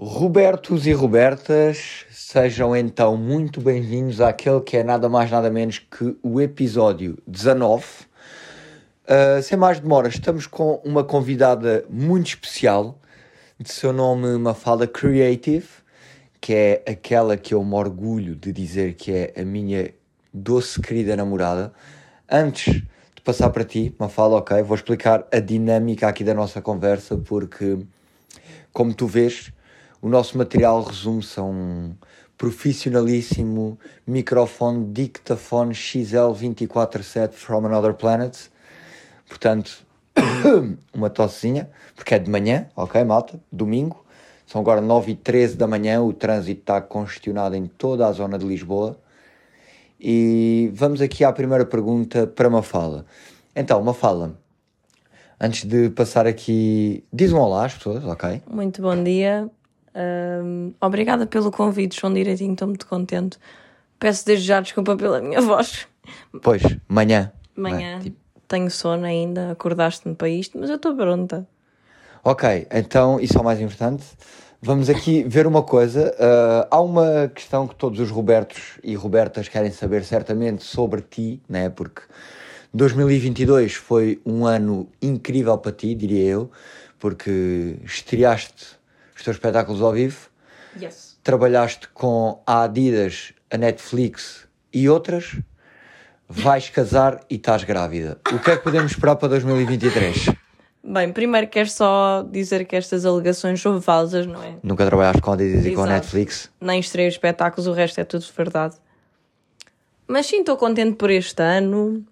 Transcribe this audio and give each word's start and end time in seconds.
Robertos 0.00 0.86
e 0.86 0.92
Robertas, 0.92 2.06
sejam 2.12 2.76
então 2.76 3.16
muito 3.16 3.60
bem-vindos 3.60 4.20
àquele 4.20 4.60
que 4.60 4.76
é 4.76 4.84
nada 4.84 5.08
mais 5.08 5.28
nada 5.28 5.50
menos 5.50 5.80
que 5.80 6.16
o 6.22 6.40
episódio 6.40 7.18
19. 7.26 7.84
Uh, 9.02 9.42
sem 9.42 9.58
mais 9.58 9.80
demoras, 9.80 10.14
estamos 10.14 10.46
com 10.46 10.80
uma 10.84 11.02
convidada 11.02 11.84
muito 11.90 12.28
especial, 12.28 12.96
de 13.58 13.72
seu 13.72 13.92
nome 13.92 14.38
Mafalda 14.38 14.86
Creative, 14.86 15.66
que 16.40 16.54
é 16.54 16.84
aquela 16.88 17.36
que 17.36 17.52
eu 17.52 17.64
me 17.64 17.74
orgulho 17.74 18.36
de 18.36 18.52
dizer 18.52 18.94
que 18.94 19.10
é 19.10 19.32
a 19.36 19.44
minha 19.44 19.92
doce 20.32 20.80
querida 20.80 21.16
namorada. 21.16 21.72
Antes 22.30 22.72
de 23.16 23.22
passar 23.24 23.50
para 23.50 23.64
ti, 23.64 23.92
Mafalda, 23.98 24.36
ok, 24.36 24.62
vou 24.62 24.76
explicar 24.76 25.26
a 25.32 25.40
dinâmica 25.40 26.06
aqui 26.06 26.22
da 26.22 26.34
nossa 26.34 26.62
conversa, 26.62 27.16
porque, 27.16 27.80
como 28.72 28.94
tu 28.94 29.08
vês, 29.08 29.50
o 30.00 30.08
nosso 30.08 30.38
material 30.38 30.82
resume-se 30.82 31.38
a 31.40 31.42
um 31.42 31.94
profissionalíssimo 32.36 33.78
microfone 34.06 34.92
dictafone 34.92 35.74
XL247 35.74 37.32
from 37.32 37.66
another 37.66 37.92
planet. 37.92 38.48
Portanto, 39.28 39.84
uma 40.94 41.10
tossezinha, 41.10 41.68
porque 41.96 42.14
é 42.14 42.18
de 42.18 42.30
manhã, 42.30 42.68
ok, 42.76 43.02
malta? 43.04 43.40
Domingo. 43.50 44.04
São 44.46 44.60
agora 44.60 44.80
9 44.80 45.12
e 45.12 45.14
13 45.14 45.56
da 45.56 45.66
manhã, 45.66 46.00
o 46.00 46.12
trânsito 46.12 46.60
está 46.60 46.80
congestionado 46.80 47.54
em 47.54 47.66
toda 47.66 48.06
a 48.06 48.12
zona 48.12 48.38
de 48.38 48.46
Lisboa. 48.46 48.98
E 50.00 50.70
vamos 50.72 51.02
aqui 51.02 51.24
à 51.24 51.32
primeira 51.32 51.66
pergunta 51.66 52.26
para 52.26 52.48
Mafala. 52.48 53.04
Então, 53.54 53.82
Mafala, 53.82 54.38
antes 55.40 55.64
de 55.64 55.90
passar 55.90 56.26
aqui, 56.26 57.04
diz 57.12 57.32
um 57.32 57.38
olá 57.38 57.66
às 57.66 57.74
pessoas, 57.74 58.04
ok? 58.04 58.40
Muito 58.48 58.80
bom 58.80 59.02
dia. 59.02 59.50
Um, 59.94 60.72
obrigada 60.80 61.26
pelo 61.26 61.50
convite, 61.50 62.00
João 62.00 62.12
Direitinho, 62.12 62.52
estou 62.52 62.68
muito 62.68 62.86
contente. 62.86 63.38
Peço 63.98 64.24
desde 64.24 64.46
já 64.46 64.60
desculpa 64.60 64.96
pela 64.96 65.20
minha 65.20 65.40
voz. 65.40 65.86
Pois, 66.42 66.62
manhã. 66.88 67.32
Manhã, 67.56 67.98
é, 67.98 68.00
tipo... 68.00 68.16
tenho 68.46 68.70
sono 68.70 69.04
ainda, 69.04 69.52
acordaste-me 69.52 70.14
para 70.14 70.28
isto, 70.28 70.58
mas 70.58 70.70
eu 70.70 70.76
estou 70.76 70.94
pronta. 70.94 71.46
Ok, 72.24 72.66
então 72.70 73.18
isso 73.20 73.36
é 73.36 73.40
o 73.40 73.44
mais 73.44 73.60
importante. 73.60 74.04
Vamos 74.60 74.88
aqui 74.88 75.22
ver 75.28 75.46
uma 75.46 75.62
coisa. 75.62 76.14
Uh, 76.14 76.68
há 76.70 76.80
uma 76.80 77.28
questão 77.34 77.66
que 77.66 77.74
todos 77.74 78.00
os 78.00 78.10
Robertos 78.10 78.78
e 78.82 78.94
Robertas 78.94 79.48
querem 79.48 79.70
saber 79.70 80.04
certamente 80.04 80.64
sobre 80.64 81.02
ti, 81.02 81.40
né? 81.48 81.68
Porque 81.68 82.02
2022 82.72 83.74
foi 83.74 84.20
um 84.26 84.44
ano 84.44 84.88
incrível 85.00 85.56
para 85.58 85.72
ti, 85.72 85.94
diria 85.94 86.24
eu, 86.24 86.50
porque 86.98 87.76
estreaste 87.84 88.77
os 89.18 89.24
teus 89.24 89.36
espetáculos 89.36 89.82
ao 89.82 89.92
vivo. 89.92 90.30
Yes. 90.80 91.18
Trabalhaste 91.22 91.88
com 91.88 92.40
a 92.46 92.62
Adidas, 92.62 93.32
a 93.50 93.58
Netflix 93.58 94.46
e 94.72 94.88
outras. 94.88 95.36
Vais 96.28 96.68
casar 96.70 97.20
e 97.28 97.34
estás 97.34 97.64
grávida. 97.64 98.18
O 98.32 98.38
que 98.38 98.50
é 98.50 98.56
que 98.56 98.62
podemos 98.62 98.92
esperar 98.92 99.16
para 99.16 99.28
2023? 99.28 100.26
Bem, 100.84 101.12
primeiro 101.12 101.48
quero 101.48 101.68
só 101.68 102.22
dizer 102.30 102.64
que 102.64 102.76
estas 102.76 103.04
alegações 103.04 103.60
são 103.60 103.80
falsas, 103.80 104.26
não 104.26 104.42
é? 104.42 104.56
Nunca 104.62 104.86
trabalhaste 104.86 105.20
com 105.20 105.30
a 105.30 105.34
Adidas 105.34 105.60
Exato. 105.60 105.68
e 105.68 105.74
com 105.74 105.82
a 105.82 105.86
Netflix? 105.86 106.50
Nem 106.60 106.78
estreio 106.78 107.08
espetáculos, 107.08 107.66
o 107.66 107.72
resto 107.72 107.98
é 108.00 108.04
tudo 108.04 108.24
verdade. 108.36 108.76
Mas 110.06 110.26
sim, 110.26 110.40
estou 110.40 110.56
contente 110.56 110.96
por 110.96 111.10
este 111.10 111.42
ano. 111.42 112.04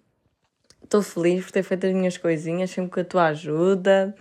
Estou 0.82 1.02
feliz 1.02 1.44
por 1.44 1.52
ter 1.52 1.62
feito 1.62 1.86
as 1.86 1.92
minhas 1.92 2.18
coisinhas, 2.18 2.70
sempre 2.70 2.90
com 2.90 3.00
a 3.00 3.04
tua 3.04 3.26
ajuda. 3.26 4.14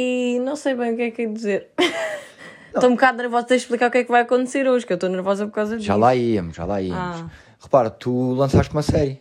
E 0.00 0.38
não 0.44 0.54
sei 0.54 0.76
bem 0.76 0.92
o 0.92 0.96
que 0.96 1.02
é 1.02 1.10
que 1.10 1.22
é 1.22 1.26
dizer. 1.26 1.70
Estou 2.72 2.88
um 2.88 2.92
bocado 2.94 3.18
nervosa 3.18 3.48
de 3.48 3.54
explicar 3.56 3.88
o 3.88 3.90
que 3.90 3.98
é 3.98 4.04
que 4.04 4.10
vai 4.12 4.20
acontecer 4.20 4.68
hoje, 4.68 4.86
que 4.86 4.92
eu 4.92 4.94
estou 4.94 5.10
nervosa 5.10 5.44
por 5.44 5.52
causa 5.52 5.74
disso. 5.76 5.88
Já 5.88 5.96
lá 5.96 6.14
íamos, 6.14 6.54
já 6.54 6.64
lá 6.64 6.80
íamos. 6.80 7.22
Ah. 7.22 7.30
Repara, 7.60 7.90
tu 7.90 8.34
lançaste 8.34 8.72
uma 8.72 8.82
série 8.82 9.20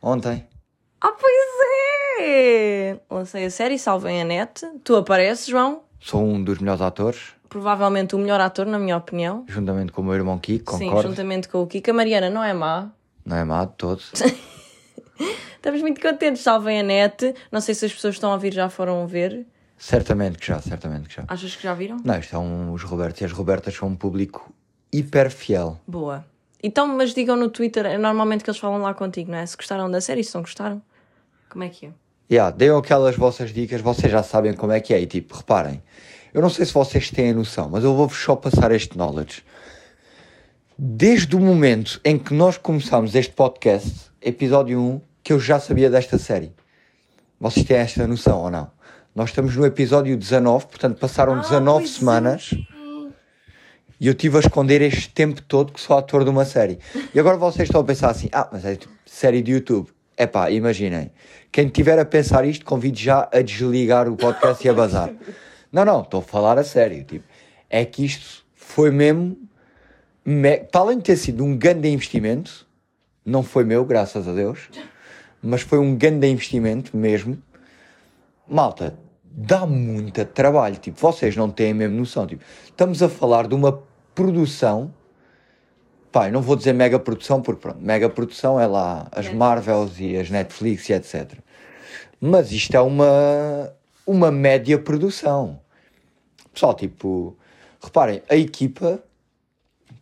ontem. 0.00 0.46
Ah, 1.00 1.10
pois 1.10 2.20
é! 2.20 3.00
Lancei 3.10 3.46
a 3.46 3.50
série, 3.50 3.76
salvem 3.80 4.22
a 4.22 4.24
net. 4.24 4.64
Tu 4.84 4.94
apareces, 4.94 5.46
João? 5.46 5.82
Sou 5.98 6.22
um 6.22 6.44
dos 6.44 6.60
melhores 6.60 6.82
atores. 6.82 7.32
Provavelmente 7.48 8.14
o 8.14 8.18
melhor 8.18 8.40
ator, 8.40 8.66
na 8.66 8.78
minha 8.78 8.98
opinião. 8.98 9.44
Juntamente 9.48 9.90
com 9.90 10.02
o 10.02 10.04
meu 10.04 10.14
irmão 10.14 10.38
Kiko, 10.38 10.78
concordo. 10.78 11.02
Sim, 11.02 11.08
juntamente 11.08 11.48
com 11.48 11.62
o 11.62 11.66
Kiko. 11.66 11.90
A 11.90 11.94
Mariana 11.94 12.30
não 12.30 12.44
é 12.44 12.52
má. 12.52 12.92
Não 13.26 13.36
é 13.36 13.44
má 13.44 13.64
de 13.64 13.72
todos. 13.72 14.12
Estamos 15.56 15.80
muito 15.80 16.00
contentes, 16.00 16.42
salvem 16.42 16.78
a 16.78 16.82
net. 16.84 17.34
Não 17.50 17.60
sei 17.60 17.74
se 17.74 17.86
as 17.86 17.92
pessoas 17.92 18.12
que 18.14 18.18
estão 18.18 18.30
a 18.30 18.34
ouvir 18.34 18.54
já 18.54 18.68
foram 18.68 19.04
ver. 19.08 19.44
Certamente 19.82 20.38
que 20.38 20.46
já, 20.46 20.60
certamente 20.60 21.08
que 21.08 21.16
já. 21.16 21.24
Achas 21.26 21.56
que 21.56 21.62
já 21.64 21.74
viram? 21.74 21.96
Não, 22.04 22.16
isto 22.16 22.36
é 22.36 22.38
um, 22.38 22.72
os 22.72 22.84
Robertos 22.84 23.20
e 23.20 23.24
as 23.24 23.32
Robertas 23.32 23.74
são 23.74 23.88
um 23.88 23.96
público 23.96 24.54
hiper 24.92 25.28
fiel. 25.28 25.76
Boa. 25.88 26.24
Então, 26.62 26.86
mas 26.86 27.12
digam 27.12 27.34
no 27.34 27.48
Twitter, 27.48 27.84
é 27.86 27.98
normalmente 27.98 28.44
que 28.44 28.50
eles 28.50 28.60
falam 28.60 28.80
lá 28.80 28.94
contigo, 28.94 29.32
não 29.32 29.38
é? 29.38 29.44
Se 29.44 29.56
gostaram 29.56 29.90
da 29.90 30.00
série, 30.00 30.22
se 30.22 30.36
não 30.36 30.42
gostaram, 30.42 30.80
como 31.50 31.64
é 31.64 31.68
que 31.68 31.86
é? 31.86 31.90
Yeah, 32.30 32.56
deem 32.56 32.70
aquelas 32.70 33.16
vossas 33.16 33.52
dicas, 33.52 33.80
vocês 33.80 34.10
já 34.10 34.22
sabem 34.22 34.54
como 34.54 34.70
é 34.70 34.80
que 34.80 34.94
é. 34.94 35.00
E 35.00 35.06
tipo, 35.06 35.34
reparem, 35.34 35.82
eu 36.32 36.40
não 36.40 36.48
sei 36.48 36.64
se 36.64 36.72
vocês 36.72 37.10
têm 37.10 37.30
a 37.30 37.34
noção, 37.34 37.68
mas 37.68 37.82
eu 37.82 37.92
vou-vos 37.92 38.18
só 38.18 38.36
passar 38.36 38.70
este 38.70 38.96
knowledge. 38.96 39.42
Desde 40.78 41.34
o 41.34 41.40
momento 41.40 42.00
em 42.04 42.20
que 42.20 42.32
nós 42.32 42.56
começámos 42.56 43.16
este 43.16 43.32
podcast, 43.32 44.12
episódio 44.20 44.80
1, 44.80 45.00
que 45.24 45.32
eu 45.32 45.40
já 45.40 45.58
sabia 45.58 45.90
desta 45.90 46.18
série. 46.18 46.52
Vocês 47.40 47.66
têm 47.66 47.78
esta 47.78 48.06
noção 48.06 48.42
ou 48.42 48.48
não? 48.48 48.70
Nós 49.14 49.28
estamos 49.28 49.54
no 49.56 49.66
episódio 49.66 50.16
19, 50.16 50.68
portanto 50.68 50.98
passaram 50.98 51.34
ah, 51.34 51.40
19 51.40 51.86
semanas 51.86 52.54
e 54.00 54.06
eu 54.06 54.14
tive 54.14 54.38
a 54.38 54.40
esconder 54.40 54.80
este 54.80 55.10
tempo 55.10 55.42
todo 55.42 55.70
que 55.70 55.80
sou 55.82 55.98
ator 55.98 56.24
de 56.24 56.30
uma 56.30 56.46
série. 56.46 56.78
E 57.14 57.20
agora 57.20 57.36
vocês 57.36 57.68
estão 57.68 57.82
a 57.82 57.84
pensar 57.84 58.08
assim: 58.08 58.30
ah, 58.32 58.48
mas 58.50 58.64
é 58.64 58.78
série 59.04 59.42
de 59.42 59.52
YouTube. 59.52 59.90
É 60.16 60.26
pá, 60.26 60.50
imaginem. 60.50 61.10
Quem 61.50 61.68
tiver 61.68 61.98
a 61.98 62.06
pensar 62.06 62.46
isto, 62.46 62.64
convido 62.64 62.98
já 62.98 63.28
a 63.30 63.42
desligar 63.42 64.08
o 64.08 64.16
podcast 64.16 64.66
e 64.66 64.70
a 64.70 64.72
bazar. 64.72 65.12
Não, 65.70 65.86
não, 65.86 66.02
estou 66.02 66.20
a 66.20 66.22
falar 66.22 66.58
a 66.58 66.64
sério. 66.64 67.02
Tipo, 67.02 67.24
é 67.70 67.82
que 67.82 68.04
isto 68.04 68.44
foi 68.54 68.90
mesmo. 68.90 69.38
Me... 70.22 70.58
Para 70.58 70.82
além 70.82 70.98
de 70.98 71.04
ter 71.04 71.16
sido 71.16 71.42
um 71.42 71.56
grande 71.56 71.88
investimento, 71.88 72.66
não 73.24 73.42
foi 73.42 73.64
meu, 73.64 73.82
graças 73.82 74.28
a 74.28 74.34
Deus, 74.34 74.68
mas 75.42 75.62
foi 75.62 75.78
um 75.78 75.96
grande 75.96 76.26
investimento 76.26 76.94
mesmo 76.94 77.42
malta, 78.52 78.98
dá 79.34 79.66
muito 79.66 80.24
trabalho. 80.26 80.76
Tipo, 80.76 80.98
vocês 81.00 81.36
não 81.36 81.50
têm 81.50 81.72
a 81.72 81.74
mesma 81.74 81.96
noção. 81.96 82.26
Tipo, 82.26 82.44
estamos 82.64 83.02
a 83.02 83.08
falar 83.08 83.46
de 83.48 83.54
uma 83.54 83.82
produção. 84.14 84.92
Pá, 86.10 86.30
não 86.30 86.42
vou 86.42 86.56
dizer 86.56 86.74
mega 86.74 86.98
produção, 86.98 87.40
porque 87.40 87.60
pronto, 87.60 87.80
mega 87.80 88.08
produção 88.08 88.60
é 88.60 88.66
lá 88.66 89.08
as 89.12 89.32
Marvels 89.32 89.98
e 89.98 90.16
as 90.16 90.28
Netflix 90.28 90.88
e 90.90 90.92
etc. 90.92 91.38
Mas 92.20 92.52
isto 92.52 92.76
é 92.76 92.80
uma, 92.80 93.72
uma 94.06 94.30
média 94.30 94.78
produção. 94.78 95.58
Pessoal, 96.52 96.74
tipo, 96.74 97.36
reparem, 97.82 98.22
a 98.28 98.36
equipa 98.36 99.02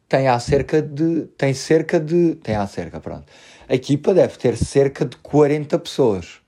tem 0.08 0.26
há 0.26 0.38
cerca 0.40 0.82
de. 0.82 1.26
Tem 1.38 1.54
cerca 1.54 2.00
de. 2.00 2.34
Tem 2.34 2.56
há 2.56 2.66
cerca, 2.66 2.98
pronto. 2.98 3.26
A 3.68 3.74
equipa 3.74 4.12
deve 4.12 4.36
ter 4.36 4.56
cerca 4.56 5.04
de 5.04 5.16
40 5.18 5.78
pessoas. 5.78 6.40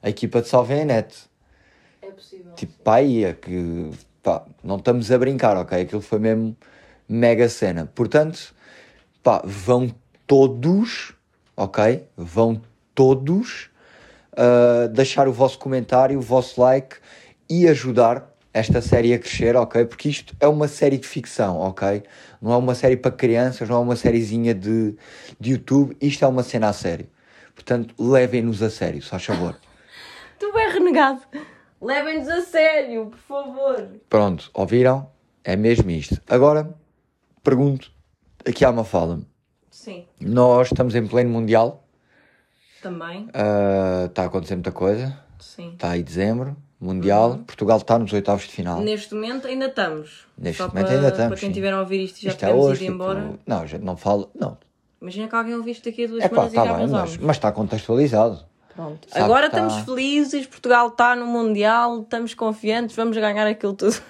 A 0.00 0.08
equipa 0.08 0.40
de 0.40 0.48
Salve 0.48 0.80
a 0.80 0.84
Net 0.84 1.29
possível. 2.12 2.52
Tipo, 2.54 2.72
pá, 2.82 3.00
é 3.00 3.32
que 3.32 3.90
pá, 4.22 4.44
não 4.62 4.76
estamos 4.76 5.10
a 5.10 5.18
brincar, 5.18 5.56
ok? 5.56 5.82
Aquilo 5.82 6.00
foi 6.00 6.18
mesmo 6.18 6.56
mega 7.08 7.48
cena. 7.48 7.90
Portanto, 7.94 8.54
pá, 9.22 9.42
vão 9.44 9.94
todos, 10.26 11.12
ok? 11.56 12.04
Vão 12.16 12.60
todos 12.94 13.70
uh, 14.32 14.88
deixar 14.88 15.28
o 15.28 15.32
vosso 15.32 15.58
comentário, 15.58 16.18
o 16.18 16.22
vosso 16.22 16.60
like 16.60 16.96
e 17.48 17.66
ajudar 17.68 18.30
esta 18.52 18.80
série 18.80 19.14
a 19.14 19.18
crescer, 19.18 19.56
ok? 19.56 19.84
Porque 19.84 20.08
isto 20.08 20.34
é 20.40 20.46
uma 20.46 20.68
série 20.68 20.98
de 20.98 21.06
ficção, 21.06 21.58
ok? 21.58 22.02
Não 22.42 22.52
é 22.52 22.56
uma 22.56 22.74
série 22.74 22.96
para 22.96 23.10
crianças, 23.10 23.68
não 23.68 23.76
é 23.76 23.80
uma 23.80 23.96
sériezinha 23.96 24.54
de, 24.54 24.94
de 25.38 25.52
YouTube, 25.52 25.96
isto 26.00 26.24
é 26.24 26.28
uma 26.28 26.42
cena 26.42 26.68
a 26.68 26.72
sério. 26.72 27.06
Portanto, 27.54 27.94
levem-nos 27.98 28.62
a 28.62 28.70
sério, 28.70 29.02
só 29.02 29.18
favor. 29.18 29.56
tu 30.38 30.46
é 30.58 30.68
renegado. 30.68 31.20
Levem-nos 31.80 32.28
a 32.28 32.42
sério, 32.42 33.06
por 33.06 33.18
favor. 33.18 33.88
Pronto, 34.08 34.50
ouviram? 34.52 35.10
É 35.42 35.56
mesmo 35.56 35.90
isto. 35.90 36.20
Agora, 36.28 36.74
pergunto, 37.42 37.90
aqui 38.46 38.64
há 38.64 38.70
uma 38.70 38.84
fala. 38.84 39.20
Sim. 39.70 40.04
Nós 40.20 40.70
estamos 40.70 40.94
em 40.94 41.06
pleno 41.06 41.30
Mundial. 41.30 41.82
Também. 42.82 43.26
Está 43.28 44.22
uh, 44.22 44.24
a 44.24 44.28
acontecer 44.28 44.54
muita 44.56 44.72
coisa. 44.72 45.18
Sim. 45.38 45.70
Está 45.72 45.92
aí 45.92 46.02
dezembro, 46.02 46.54
Mundial. 46.78 47.30
Uhum. 47.30 47.44
Portugal 47.44 47.78
está 47.78 47.98
nos 47.98 48.12
oitavos 48.12 48.44
de 48.44 48.50
final. 48.50 48.82
Neste 48.82 49.14
momento 49.14 49.46
ainda 49.46 49.66
estamos. 49.66 50.26
Neste 50.36 50.58
Só 50.58 50.68
momento 50.68 50.86
para, 50.86 50.94
ainda 50.96 51.08
estamos. 51.08 51.28
Para 51.30 51.40
quem 51.40 51.48
estiver 51.48 51.72
a 51.72 51.80
ouvir 51.80 52.04
isto 52.04 52.20
já 52.20 52.30
isto 52.30 52.44
é 52.44 52.52
hoje, 52.52 52.84
ido 52.84 52.94
embora. 52.94 53.22
Tipo, 53.22 53.38
não, 53.46 53.66
já 53.66 53.78
não 53.78 53.96
falo. 53.96 54.30
Não. 54.34 54.58
Imagina 55.00 55.28
que 55.28 55.34
alguém 55.34 55.54
ouviu 55.54 55.72
isto 55.72 55.84
daqui 55.86 56.04
a 56.04 56.08
duas 56.08 56.24
é, 56.24 56.28
semanas 56.28 56.52
pá, 56.52 56.60
tá 56.60 56.66
e 56.66 56.68
já 56.68 56.76
bem, 56.76 56.86
mas, 56.88 57.16
mas 57.16 57.36
está 57.36 57.50
contextualizado. 57.50 58.49
Pronto. 58.74 59.08
Agora 59.12 59.46
estamos 59.46 59.74
tá... 59.74 59.84
felizes, 59.84 60.46
Portugal 60.46 60.88
está 60.88 61.16
no 61.16 61.26
Mundial, 61.26 62.02
estamos 62.02 62.34
confiantes, 62.34 62.96
vamos 62.96 63.16
ganhar 63.16 63.46
aquilo 63.46 63.74
tudo. 63.74 64.00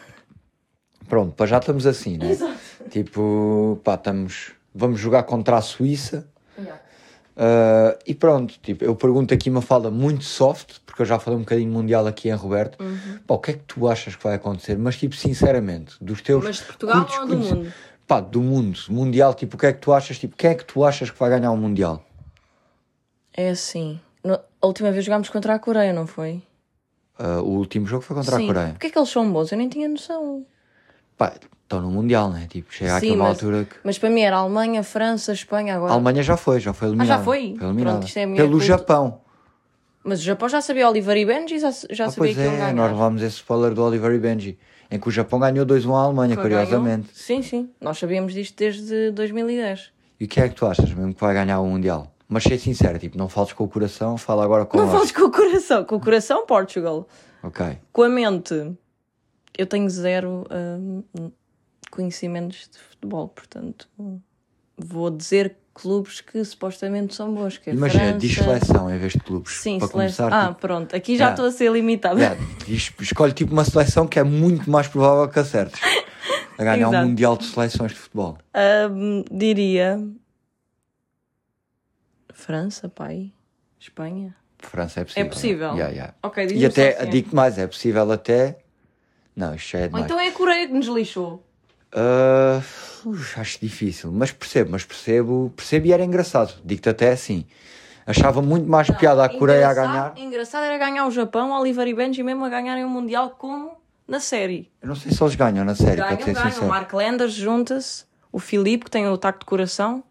Pronto, 1.09 1.47
já 1.47 1.59
estamos 1.59 1.87
assim, 1.87 2.17
né? 2.17 2.31
Exato. 2.31 2.59
Tipo, 2.89 3.81
pá, 3.83 3.95
estamos. 3.95 4.53
Vamos 4.73 5.01
jogar 5.01 5.25
contra 5.25 5.57
a 5.57 5.61
Suíça. 5.61 6.29
Yeah. 6.57 6.81
Uh, 7.37 7.99
e 8.07 8.15
pronto, 8.15 8.55
tipo, 8.63 8.85
eu 8.85 8.95
pergunto 8.95 9.35
aqui 9.35 9.51
uma 9.51 9.63
fala 9.63 9.91
muito 9.91 10.25
soft, 10.25 10.79
porque 10.87 11.03
eu 11.03 11.07
já 11.07 11.19
falei 11.19 11.39
um 11.39 11.43
bocadinho 11.43 11.73
mundial 11.73 12.07
aqui 12.07 12.29
em 12.29 12.35
Roberto. 12.35 12.81
Uhum. 12.81 13.19
Pá, 13.27 13.35
o 13.35 13.39
que 13.39 13.51
é 13.51 13.55
que 13.55 13.65
tu 13.67 13.89
achas 13.89 14.15
que 14.15 14.23
vai 14.23 14.35
acontecer? 14.35 14.79
Mas, 14.79 14.97
tipo, 14.97 15.17
sinceramente, 15.17 15.97
dos 16.01 16.21
teus. 16.23 16.45
Mas 16.45 16.57
de 16.57 16.65
Portugal 16.65 17.07
ou 17.21 17.27
do 17.27 17.37
mundo? 17.37 17.73
Pá, 18.07 18.21
do 18.21 18.41
mundo. 18.41 18.79
Mundial, 18.89 19.35
tipo, 19.35 19.57
o 19.57 19.59
que 19.59 19.67
é 19.67 19.73
que 19.73 19.81
tu 19.81 19.93
achas? 19.93 20.19
Tipo, 20.19 20.37
quem 20.37 20.51
é 20.51 20.55
que 20.55 20.65
tu 20.65 20.85
achas 20.85 21.11
que 21.11 21.19
vai 21.19 21.31
ganhar 21.31 21.51
o 21.51 21.57
Mundial? 21.57 22.05
É 23.33 23.51
assim. 23.51 23.99
A 24.63 24.67
última 24.67 24.91
vez 24.93 25.05
jogámos 25.05 25.29
contra 25.29 25.55
a 25.55 25.59
Coreia, 25.59 25.93
não 25.93 26.07
foi? 26.07 26.43
Uh, 27.19 27.41
o 27.43 27.59
último 27.59 27.87
jogo 27.87 28.03
foi 28.03 28.17
contra 28.17 28.37
Sim. 28.37 28.45
a 28.45 28.47
Coreia. 28.47 28.69
Porquê 28.71 28.87
é 28.87 28.91
que 28.91 28.99
eles 28.99 29.09
são 29.09 29.31
bons? 29.31 29.53
Eu 29.53 29.59
nem 29.59 29.69
tinha 29.69 29.89
noção. 29.89 30.45
Pá, 31.17 31.35
estão 31.63 31.81
no 31.81 31.91
Mundial, 31.91 32.31
né? 32.31 32.47
Tipo, 32.49 32.73
chega 32.73 32.99
Sim, 32.99 33.13
àquela 33.13 33.29
mas- 33.29 33.29
altura 33.43 33.65
que. 33.65 33.77
Mas 33.85 33.99
para 33.99 34.11
mim 34.11 34.21
era 34.21 34.37
Alemanha, 34.37 34.83
França, 34.83 35.33
Espanha 35.33 35.77
agora. 35.77 35.93
A 35.93 35.95
Alemanha 35.95 36.23
já 36.23 36.37
foi, 36.37 36.61
já 36.61 36.73
foi 36.73 36.89
eliminada. 36.89 37.15
Ah, 37.15 37.19
já 37.19 37.25
foi? 37.25 37.57
eliminada. 37.61 37.99
Pronto, 37.99 38.07
isto 38.07 38.17
é 38.19 38.23
a 38.23 38.27
minha 38.27 38.37
Pelo 38.37 38.51
culpa. 38.53 38.65
Japão. 38.65 39.21
Mas 40.03 40.21
o 40.21 40.23
Japão 40.23 40.49
já 40.49 40.63
sabia 40.63 40.89
Oliver 40.89 41.17
e 41.17 41.27
Benji, 41.27 41.59
já, 41.59 41.71
já 41.91 42.07
Ah, 42.07 42.11
sabia 42.11 42.15
pois 42.17 42.35
que 42.35 42.43
iam 42.43 42.55
é, 42.55 42.57
ganhar. 42.59 42.73
nós 42.73 42.91
levámos 42.91 43.21
esse 43.23 43.37
spoiler 43.37 43.75
do 43.75 43.83
Oliver 43.85 44.13
e 44.13 44.19
Benji, 44.19 44.59
em 44.91 44.99
que 44.99 45.07
o 45.09 45.11
Japão 45.11 45.39
ganhou 45.39 45.67
2-1 45.67 45.95
à 45.95 46.05
Alemanha, 46.05 46.35
Foi, 46.35 46.43
curiosamente. 46.43 47.03
ganhou. 47.09 47.15
Sim, 47.15 47.43
sim. 47.43 47.71
Nós 47.79 47.99
sabíamos 47.99 48.33
disto 48.33 48.57
desde 48.57 49.11
2010. 49.11 49.93
E 50.19 50.25
o 50.25 50.29
que 50.29 50.41
é 50.41 50.49
que 50.49 50.55
tu 50.55 50.67
achas 50.67 50.91
mesmo 50.93 51.13
que 51.15 51.21
vai 51.21 51.35
ganhar 51.35 51.61
o 51.61 51.67
Mundial? 51.67 52.11
Mas 52.31 52.45
ser 52.45 52.59
sincero, 52.59 52.97
tipo, 52.99 53.19
não 53.19 53.29
fales 53.29 53.53
com 53.53 53.65
o 53.65 53.69
coração, 53.69 54.17
fala 54.17 54.45
agora 54.45 54.65
com 54.65 54.79
Não 54.79 54.89
a 54.89 54.91
fales 54.93 55.11
com 55.11 55.23
o 55.25 55.31
coração. 55.33 55.85
Com 55.85 55.97
o 55.97 56.01
coração, 56.01 56.47
Portugal. 56.47 57.07
Ok. 57.43 57.77
Com 57.93 58.03
a 58.05 58.09
mente, 58.09 58.73
eu 59.59 59.67
tenho 59.67 59.91
zero 59.91 60.45
hum, 60.51 61.03
conhecimentos 61.91 62.69
de 62.73 62.79
futebol, 62.79 63.29
portanto, 63.29 63.89
vou 64.79 65.11
dizer 65.11 65.57
clubes 65.75 66.21
que 66.21 66.45
supostamente 66.45 67.15
são 67.15 67.35
bons. 67.35 67.59
Que 67.59 67.71
é 67.71 67.73
Imagina, 67.73 68.05
França... 68.05 68.19
diz 68.19 68.35
seleção 68.37 68.91
em 68.95 68.99
vez 68.99 69.13
de 69.15 69.21
clubes. 69.21 69.55
Sim, 69.61 69.79
para 69.79 69.89
seleção. 69.89 70.27
começar, 70.29 70.45
Ah, 70.45 70.49
tipo, 70.49 70.61
pronto. 70.61 70.95
Aqui 70.95 71.17
já 71.17 71.25
Yeah. 71.25 71.35
estou 71.35 71.47
a 71.47 71.53
ser 71.53 71.71
yeah, 72.21 72.41
diz- 72.67 72.93
escolhe 73.01 73.33
tipo 73.33 73.53
uma 73.53 73.65
seleção 73.65 74.07
que 74.07 74.19
é 74.19 74.23
muito 74.23 74.71
mais 74.71 74.87
provável 74.87 75.27
que 75.29 75.39
acertes. 75.39 75.81
A 76.59 76.65
ganhar 76.65 76.91
um. 76.91 77.07
Mundial 77.09 77.37
de 77.39 77.47
Seleções 77.47 77.93
de 77.93 77.99
Futebol. 77.99 78.37
Hum, 78.93 79.25
diria. 79.33 79.99
França, 82.41 82.89
pai. 82.89 83.31
Espanha. 83.79 84.35
França 84.59 85.01
é 85.01 85.05
possível. 85.05 85.27
É 85.27 85.29
possível? 85.29 85.69
Yeah, 85.75 85.89
yeah. 85.91 86.15
Ok, 86.23 86.47
E 86.51 86.67
até, 86.67 87.03
é. 87.03 87.07
digo-te 87.07 87.35
mais, 87.35 87.59
é 87.59 87.67
possível 87.67 88.11
até. 88.11 88.59
Não, 89.37 89.55
isto 89.55 89.71
já 89.71 89.79
é 89.79 89.83
Ou 89.83 89.89
demais. 89.89 90.05
então 90.07 90.21
é 90.21 90.29
a 90.29 90.33
Coreia 90.33 90.67
que 90.67 90.73
nos 90.73 90.87
lixou. 90.87 91.43
Ah, 91.93 92.61
uf, 93.05 93.41
acho 93.41 93.59
difícil, 93.61 94.13
mas 94.13 94.31
percebo, 94.33 94.71
mas 94.73 94.85
percebo, 94.85 95.53
percebo 95.57 95.87
e 95.87 95.93
era 95.93 96.05
engraçado. 96.05 96.55
Digo-te 96.65 96.89
até 96.89 97.13
assim. 97.13 97.47
Achava 98.07 98.41
muito 98.43 98.69
mais 98.69 98.89
piada 98.91 99.25
a 99.25 99.29
Coreia 99.29 99.69
a 99.69 99.75
ganhar. 99.75 100.15
Engraçado 100.17 100.65
era 100.65 100.79
ganhar 100.79 101.07
o 101.07 101.11
Japão, 101.11 101.53
Oliver 101.53 101.87
e 101.87 101.95
Benji 101.95 102.23
mesmo 102.23 102.45
a 102.45 102.49
ganharem 102.49 102.85
o 102.85 102.89
Mundial 102.89 103.31
como 103.31 103.73
na 104.09 104.19
série. 104.21 104.71
Eu 104.83 104.89
não 104.89 104.95
sei 104.97 105.13
se 105.13 105.23
eles 105.23 105.35
ganham 105.37 105.65
na 105.65 105.75
série, 105.75 105.97
para 106.03 106.17
Ganham, 106.17 106.23
ser 106.25 106.35
ganham. 106.35 106.63
O. 106.65 106.69
Mark 106.69 106.93
Landers 106.93 107.33
junta-se, 107.33 108.05
o 108.33 108.39
Filipe, 108.39 108.85
que 108.87 108.91
tem 108.91 109.07
o 109.09 109.17
taco 109.17 109.39
de 109.41 109.47
coração, 109.47 110.03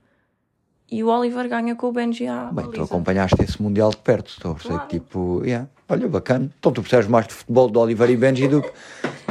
e 0.91 1.03
o 1.03 1.07
Oliver 1.07 1.47
ganha 1.47 1.75
com 1.75 1.87
o 1.87 1.91
Benji 1.91 2.27
à 2.27 2.51
Bem, 2.51 2.69
tu 2.71 2.81
acompanhaste 2.83 3.41
esse 3.41 3.61
Mundial 3.61 3.89
de 3.91 3.97
perto, 3.97 4.29
estou 4.29 4.51
a 4.53 4.55
Claro. 4.55 4.87
que 4.87 4.99
tipo, 4.99 5.41
yeah, 5.45 5.67
olha, 5.87 6.07
bacana. 6.07 6.49
Então 6.59 6.71
tu 6.71 6.81
percebes 6.81 7.07
mais 7.07 7.27
de 7.27 7.33
futebol 7.33 7.69
de 7.69 7.77
Oliver 7.77 8.09
e 8.09 8.17
Benji 8.17 8.47
do 8.47 8.61
que, 8.61 8.71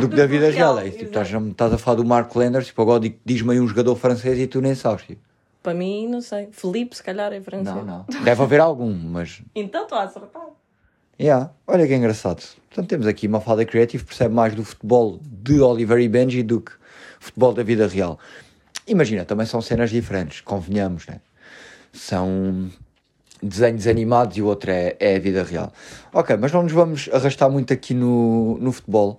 do 0.00 0.08
que 0.08 0.16
da 0.16 0.26
vida 0.26 0.50
real. 0.50 0.78
É, 0.78 0.88
tipo, 0.90 1.04
estás, 1.04 1.34
a- 1.34 1.38
estás 1.38 1.72
a 1.72 1.78
falar 1.78 1.96
do 1.96 2.04
Mark 2.04 2.34
Landers, 2.34 2.66
tipo, 2.66 2.80
agora 2.82 3.02
diz-me 3.24 3.52
aí 3.52 3.60
um 3.60 3.66
jogador 3.68 3.96
francês 3.96 4.38
e 4.38 4.46
tu 4.46 4.60
nem 4.60 4.74
sabes. 4.74 5.04
Tipo. 5.06 5.20
Para 5.62 5.74
mim, 5.74 6.08
não 6.08 6.20
sei. 6.20 6.48
Filipe, 6.52 6.96
se 6.96 7.02
calhar, 7.02 7.32
é 7.32 7.40
francês. 7.40 7.74
Não, 7.74 7.84
não. 7.84 8.06
Deve 8.22 8.42
haver 8.42 8.60
algum, 8.60 8.92
mas 8.94 9.42
Então 9.54 9.82
estou 9.82 9.98
a 9.98 10.04
acertar. 10.04 10.42
Yeah, 11.20 11.50
olha 11.66 11.84
que 11.86 11.94
engraçado. 11.94 12.42
Portanto, 12.70 12.88
temos 12.88 13.06
aqui 13.06 13.26
uma 13.26 13.40
falda 13.40 13.64
creative, 13.64 14.04
percebe 14.04 14.32
mais 14.32 14.54
do 14.54 14.62
futebol 14.64 15.18
de 15.22 15.60
Oliver 15.60 15.98
e 15.98 16.08
Benji 16.08 16.44
do 16.44 16.60
que 16.60 16.70
futebol 17.18 17.52
da 17.52 17.64
vida 17.64 17.88
real. 17.88 18.20
Imagina, 18.86 19.24
também 19.24 19.44
são 19.44 19.60
cenas 19.60 19.90
diferentes, 19.90 20.40
convenhamos, 20.40 21.06
né? 21.08 21.20
São 21.92 22.70
desenhos 23.42 23.86
animados 23.86 24.36
e 24.36 24.42
o 24.42 24.46
outro 24.46 24.70
é, 24.70 24.96
é 24.98 25.16
a 25.16 25.18
vida 25.18 25.42
real. 25.42 25.72
Ok, 26.12 26.36
mas 26.36 26.52
não 26.52 26.62
nos 26.62 26.72
vamos 26.72 27.08
arrastar 27.12 27.50
muito 27.50 27.72
aqui 27.72 27.94
no, 27.94 28.58
no 28.58 28.72
futebol. 28.72 29.18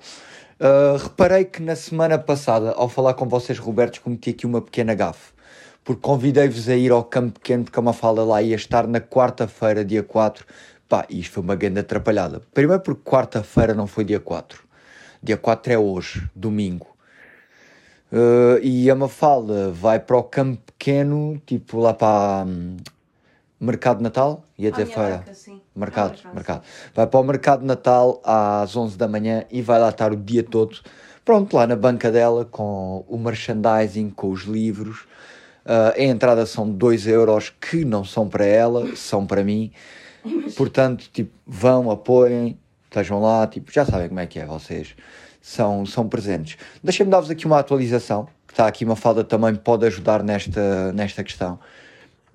Uh, 0.60 0.98
reparei 0.98 1.46
que 1.46 1.62
na 1.62 1.76
semana 1.76 2.18
passada, 2.18 2.72
ao 2.72 2.90
falar 2.90 3.14
com 3.14 3.28
vocês, 3.28 3.58
Robertos, 3.58 4.00
cometi 4.00 4.32
aqui 4.32 4.46
uma 4.46 4.62
pequena 4.62 4.94
gafe. 4.94 5.32
Porque 5.86 6.02
convidei-vos 6.02 6.68
a 6.68 6.76
ir 6.76 6.92
ao 6.92 7.04
campo 7.04 7.40
pequeno, 7.40 7.64
porque 7.64 7.80
a 7.80 7.82
Mafalda 7.82 8.24
lá 8.24 8.42
ia 8.42 8.56
estar 8.56 8.86
na 8.86 9.00
quarta-feira, 9.00 9.86
dia 9.86 10.04
4. 10.04 10.46
Pá, 10.88 11.06
isto 11.10 11.34
foi 11.34 11.44
uma 11.44 11.56
grande 11.56 11.80
atrapalhada. 11.80 12.42
Primeiro 12.54 12.82
porque 12.84 13.02
quarta-feira 13.10 13.74
não 13.74 13.88
foi 13.88 14.04
dia 14.04 14.20
4. 14.20 14.62
Dia 15.24 15.38
4 15.38 15.74
é 15.74 15.78
hoje, 15.78 16.30
domingo. 16.36 16.89
Uh, 18.12 18.58
e 18.64 18.90
a 18.90 18.96
Mafalda 18.96 19.70
vai 19.70 20.00
para 20.00 20.18
o 20.18 20.24
campo 20.24 20.60
pequeno, 20.66 21.40
tipo 21.46 21.80
lá 21.80 21.94
para 21.94 22.44
hum, 22.48 22.78
Mercado 23.60 24.02
Natal, 24.02 24.44
ia 24.58 24.72
dizer 24.72 24.88
feira. 24.88 25.24
Mercado, 25.76 26.18
mercado. 26.34 26.64
Vai 26.96 27.06
para 27.06 27.20
o 27.20 27.24
Mercado 27.24 27.66
Natal 27.66 28.20
às 28.24 28.76
11 28.76 28.98
da 28.98 29.08
manhã 29.08 29.46
e 29.52 29.62
vai 29.62 29.80
lá 29.80 29.90
estar 29.90 30.12
o 30.12 30.16
dia 30.16 30.44
todo. 30.44 30.78
Pronto, 31.24 31.56
lá 31.56 31.68
na 31.68 31.76
banca 31.76 32.12
dela, 32.12 32.46
com 32.46 33.06
o 33.08 33.18
merchandising, 33.18 34.10
com 34.10 34.32
os 34.32 34.44
livros. 34.44 35.02
Uh, 35.64 35.94
a 35.96 36.02
entrada 36.02 36.46
são 36.48 36.68
2 36.68 37.06
euros, 37.06 37.54
que 37.62 37.86
não 37.86 38.04
são 38.04 38.28
para 38.28 38.46
ela, 38.46 38.96
são 38.96 39.28
para 39.28 39.44
mim. 39.44 39.72
Portanto, 40.58 41.08
tipo, 41.14 41.32
vão, 41.46 41.92
apoiem, 41.92 42.58
estejam 42.86 43.22
lá, 43.22 43.46
tipo, 43.46 43.72
já 43.72 43.86
sabem 43.86 44.08
como 44.08 44.20
é 44.20 44.26
que 44.26 44.40
é, 44.40 44.46
vocês 44.46 44.96
são, 45.42 45.86
são 45.86 46.08
presentes. 46.08 46.58
Deixem-me 46.84 47.12
dar-vos 47.12 47.30
aqui 47.30 47.46
uma 47.46 47.60
atualização, 47.60 48.28
que 48.48 48.54
está 48.54 48.68
aqui 48.68 48.84
uma 48.86 48.96
falda 48.96 49.24
também 49.24 49.56
pode 49.56 49.86
ajudar 49.86 50.24
nesta, 50.24 50.92
nesta 50.94 51.24
questão. 51.24 51.60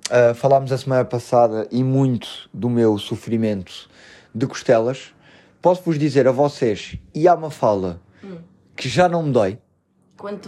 Uh, 0.09 0.35
falámos 0.35 0.71
a 0.71 0.79
semana 0.79 1.05
passada 1.05 1.67
e 1.71 1.83
muito 1.83 2.49
do 2.53 2.69
meu 2.69 2.99
sofrimento 2.99 3.89
de 4.35 4.47
costelas. 4.47 5.15
Posso-vos 5.63 5.99
dizer 5.99 6.29
a 6.29 6.33
vocês 6.33 6.99
e 7.15 7.27
à 7.27 7.35
Mafalda 7.35 8.01
que 8.77 8.89
já 8.89 9.09
não 9.09 9.23
me 9.23 9.33
dói, 9.33 9.59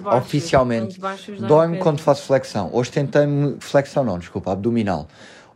baixos, 0.00 0.26
oficialmente. 0.26 1.00
Dói-me 1.46 1.78
quando 1.78 2.00
faço 2.00 2.22
flexão. 2.22 2.70
Hoje 2.72 2.90
tentei-me. 2.90 3.56
Flexão 3.60 4.04
não, 4.04 4.18
desculpa, 4.18 4.52
abdominal. 4.52 5.08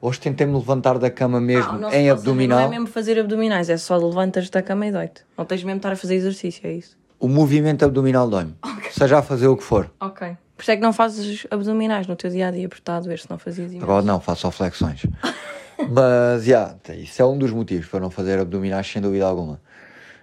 Hoje 0.03 0.19
tentei-me 0.19 0.55
levantar 0.55 0.99
da 0.99 1.11
cama 1.11 1.39
Ah, 1.39 1.41
mesmo 1.41 1.73
nosso 1.79 1.95
em 1.95 2.09
abdominal. 2.09 2.61
Não 2.61 2.67
é 2.67 2.71
mesmo 2.71 2.87
fazer 2.87 3.19
abdominais, 3.19 3.69
é 3.69 3.77
só 3.77 3.97
levantas 3.97 4.49
da 4.49 4.63
cama 4.63 4.87
e 4.87 4.93
dói-te. 4.93 5.23
Não 5.37 5.45
tens 5.45 5.63
mesmo 5.63 5.77
de 5.77 5.79
estar 5.81 5.93
a 5.93 5.97
fazer 5.97 6.15
exercício, 6.15 6.67
é 6.67 6.73
isso? 6.73 6.97
O 7.19 7.29
movimento 7.29 7.85
abdominal 7.85 8.29
dói-me. 8.29 8.55
Seja 8.91 9.19
a 9.19 9.23
fazer 9.23 9.49
o 9.49 9.57
que 9.57 9.63
for. 9.63 9.91
Ok. 10.01 10.37
Por 10.57 10.63
isso 10.63 10.71
é 10.71 10.77
que 10.77 10.83
não 10.83 10.93
fazes 10.93 11.47
abdominais 11.51 12.07
no 12.07 12.17
teu 12.17 12.31
dia 12.31 12.49
a 12.49 12.51
dia, 12.51 12.69
porque 12.69 12.81
está 12.81 12.97
a 12.97 13.01
doer 13.01 13.19
se 13.19 13.29
não 13.29 13.39
fazias 13.39 13.71
imenso. 13.71 13.85
Agora 13.85 14.03
não, 14.03 14.21
faço 14.21 14.43
só 14.43 14.51
flexões. 14.51 15.05
mas, 15.91 16.45
já, 16.45 16.75
isso 16.97 17.21
é 17.21 17.27
um 17.27 17.37
dos 17.37 17.51
motivos 17.51 17.87
para 17.87 18.01
não 18.01 18.11
fazer 18.11 18.39
abdominais, 18.39 18.87
sem 18.87 19.03
dúvida 19.03 19.27
alguma. 19.27 19.61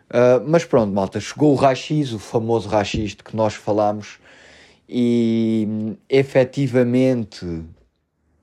Uh, 0.09 0.41
mas 0.47 0.65
pronto, 0.65 0.93
malta, 0.93 1.19
chegou 1.19 1.53
o 1.53 1.55
raio-x, 1.55 2.13
o 2.13 2.19
famoso 2.19 2.67
raio-x 2.67 3.11
de 3.11 3.23
que 3.23 3.35
nós 3.35 3.53
falámos, 3.53 4.19
e 4.89 5.67
hum, 5.69 5.95
efetivamente 6.09 7.45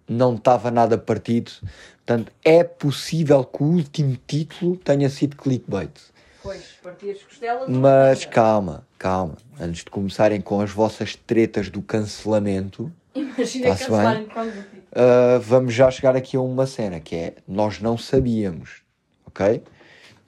não 0.09 0.35
estava 0.35 0.71
nada 0.71 0.99
partido. 0.99 1.53
Portanto, 1.97 2.33
é 2.45 2.63
possível 2.63 3.45
que 3.45 3.63
o 3.63 3.67
último 3.67 4.19
título 4.27 4.77
tenha 4.77 5.09
sido 5.09 5.37
clickbait. 5.37 5.91
Pois, 6.43 6.63
partias 6.83 7.23
costelas. 7.23 7.69
Mas 7.69 8.27
calma, 8.27 8.87
calma. 8.99 9.37
Antes 9.59 9.85
de 9.85 9.91
começarem 9.91 10.41
com 10.43 10.61
as 10.61 10.71
vossas 10.71 11.17
tretas 11.17 11.71
do 11.71 11.81
cancelamento, 11.81 12.93
Imagina 13.15 13.69
cancelarem 13.69 14.25
título. 14.25 14.49
Uh, 14.49 15.41
vamos 15.41 15.73
já 15.73 15.91
chegar 15.91 16.15
aqui 16.15 16.37
a 16.37 16.41
uma 16.41 16.67
cena 16.67 17.01
que 17.01 17.17
é 17.17 17.35
nós 17.49 17.81
não 17.81 17.97
sabíamos, 17.97 18.83
ok? 19.27 19.63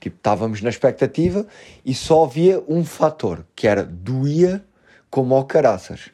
Tipo, 0.00 0.16
estávamos 0.16 0.62
na 0.62 0.70
expectativa 0.70 1.46
e 1.84 1.94
só 1.94 2.24
havia 2.24 2.62
um 2.66 2.84
fator 2.84 3.44
que 3.54 3.66
era 3.66 3.84
doía 3.84 4.64
como 5.10 5.34
ao 5.34 5.44
caraças. 5.44 6.10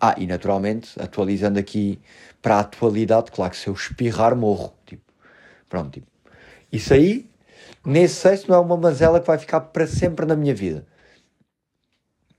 Ah, 0.00 0.14
e 0.18 0.26
naturalmente, 0.26 0.90
atualizando 1.00 1.58
aqui 1.58 1.98
para 2.46 2.58
a 2.58 2.60
atualidade, 2.60 3.32
claro 3.32 3.50
que 3.50 3.56
se 3.56 3.66
eu 3.66 3.74
espirrar 3.74 4.36
morro. 4.36 4.72
Tipo, 4.86 5.02
pronto, 5.68 5.90
tipo. 5.90 6.06
Isso 6.70 6.94
aí, 6.94 7.28
nesse 7.84 8.14
sexto, 8.14 8.48
não 8.48 8.54
é 8.54 8.60
uma 8.60 8.76
mazela 8.76 9.18
que 9.18 9.26
vai 9.26 9.36
ficar 9.36 9.60
para 9.62 9.84
sempre 9.84 10.24
na 10.24 10.36
minha 10.36 10.54
vida. 10.54 10.86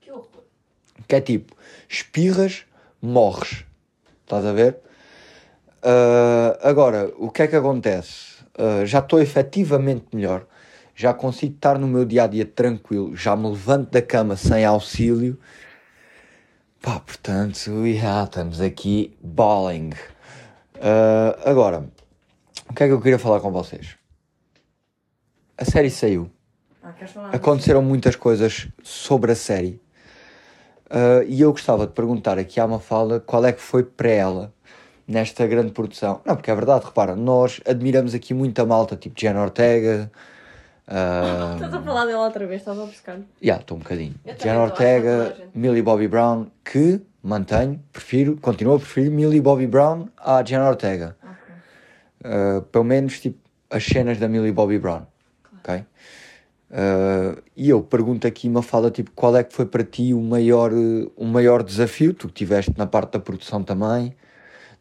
Que 0.00 0.10
horror. 0.10 0.44
Que 1.06 1.16
é 1.16 1.20
tipo, 1.20 1.54
espirras, 1.86 2.64
morres. 3.02 3.66
Estás 4.22 4.46
a 4.46 4.52
ver? 4.54 4.78
Ah, 5.82 6.58
agora, 6.62 7.12
o 7.18 7.30
que 7.30 7.42
é 7.42 7.46
que 7.46 7.56
acontece? 7.56 8.36
Ah, 8.56 8.86
já 8.86 9.00
estou 9.00 9.20
efetivamente 9.20 10.06
melhor. 10.14 10.46
Já 10.94 11.12
consigo 11.12 11.54
estar 11.54 11.78
no 11.78 11.86
meu 11.86 12.06
dia 12.06 12.24
a 12.24 12.26
dia 12.26 12.46
tranquilo. 12.46 13.14
Já 13.14 13.36
me 13.36 13.46
levanto 13.46 13.90
da 13.90 14.00
cama 14.00 14.36
sem 14.36 14.64
auxílio. 14.64 15.38
Pá, 16.80 17.00
portanto, 17.00 17.56
já 17.56 18.24
estamos 18.24 18.60
aqui 18.60 19.16
balling. 19.20 19.90
Uh, 20.76 21.34
agora, 21.44 21.90
o 22.70 22.72
que 22.72 22.84
é 22.84 22.86
que 22.86 22.92
eu 22.92 23.00
queria 23.00 23.18
falar 23.18 23.40
com 23.40 23.50
vocês? 23.50 23.96
A 25.56 25.64
série 25.64 25.90
saiu. 25.90 26.30
Ah? 26.80 26.94
Aconteceram 27.32 27.82
muitas 27.82 28.14
coisas 28.14 28.68
sobre 28.82 29.32
a 29.32 29.34
série. 29.34 29.80
Uh, 30.86 31.26
e 31.26 31.40
eu 31.40 31.50
gostava 31.50 31.84
de 31.84 31.92
perguntar 31.92 32.38
aqui 32.38 32.60
à 32.60 32.66
Mafalda 32.66 33.18
qual 33.18 33.44
é 33.44 33.52
que 33.52 33.60
foi 33.60 33.82
para 33.82 34.10
ela 34.10 34.54
nesta 35.06 35.46
grande 35.48 35.72
produção. 35.72 36.20
Não, 36.24 36.36
porque 36.36 36.50
é 36.50 36.54
verdade, 36.54 36.86
repara, 36.86 37.16
nós 37.16 37.60
admiramos 37.66 38.14
aqui 38.14 38.32
muita 38.32 38.64
malta, 38.64 38.94
tipo 38.94 39.20
Jenna 39.20 39.42
Ortega. 39.42 40.10
Uh, 40.88 41.54
Estás 41.56 41.74
a 41.74 41.82
falar 41.82 42.06
dela 42.06 42.24
outra 42.24 42.46
vez, 42.46 42.62
estás 42.62 42.78
a 42.78 42.84
buscar. 42.86 43.18
Já, 43.42 43.56
estou 43.56 43.76
um 43.76 43.80
bocadinho. 43.80 44.14
Toda 44.38 44.58
Ortega. 44.60 45.36
Millie 45.54 45.82
Bobby 45.82 46.08
Brown, 46.08 46.46
que 46.64 47.00
mantenho, 47.22 47.82
prefiro, 47.92 48.38
continuo 48.38 48.76
a 48.76 48.78
preferir 48.78 49.10
Millie 49.10 49.40
Bobby 49.40 49.66
Brown 49.66 50.08
à 50.16 50.42
Jenna 50.42 50.66
Ortega. 50.68 51.14
Uh, 52.24 52.62
pelo 52.62 52.84
menos, 52.84 53.20
tipo, 53.20 53.38
as 53.70 53.84
cenas 53.84 54.18
da 54.18 54.26
Millie 54.28 54.50
Bobby 54.52 54.78
Brown. 54.78 55.02
Ok? 55.58 55.84
Uh, 56.70 57.40
e 57.56 57.68
eu 57.68 57.82
pergunto 57.82 58.26
aqui 58.26 58.48
uma 58.48 58.62
fala, 58.62 58.90
tipo, 58.90 59.10
qual 59.14 59.36
é 59.36 59.44
que 59.44 59.52
foi 59.54 59.66
para 59.66 59.84
ti 59.84 60.14
o 60.14 60.20
maior, 60.22 60.72
o 60.72 61.24
maior 61.24 61.62
desafio? 61.62 62.14
Tu 62.14 62.28
que 62.28 62.34
tiveste 62.34 62.72
na 62.78 62.86
parte 62.86 63.12
da 63.12 63.18
produção 63.20 63.62
também, 63.62 64.14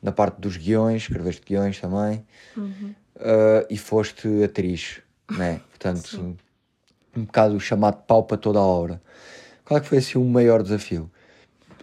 na 0.01 0.11
parte 0.13 0.39
dos 0.39 0.55
guiões, 0.57 1.01
escreveste 1.03 1.41
guiões 1.45 1.79
também, 1.81 2.25
Uhum. 2.55 2.93
uh, 3.17 3.65
e 3.69 3.77
foste 3.77 4.27
atriz, 4.43 5.01
né? 5.31 5.61
Portanto, 5.69 6.37
um 7.15 7.23
bocado 7.23 7.59
chamado 7.59 8.01
pau 8.05 8.23
para 8.23 8.37
toda 8.37 8.59
a 8.59 8.63
obra. 8.63 9.01
Qual 9.65 9.77
é 9.77 9.81
que 9.81 9.87
foi 9.87 9.97
assim 9.97 10.17
o 10.17 10.23
maior 10.23 10.63
desafio? 10.63 11.09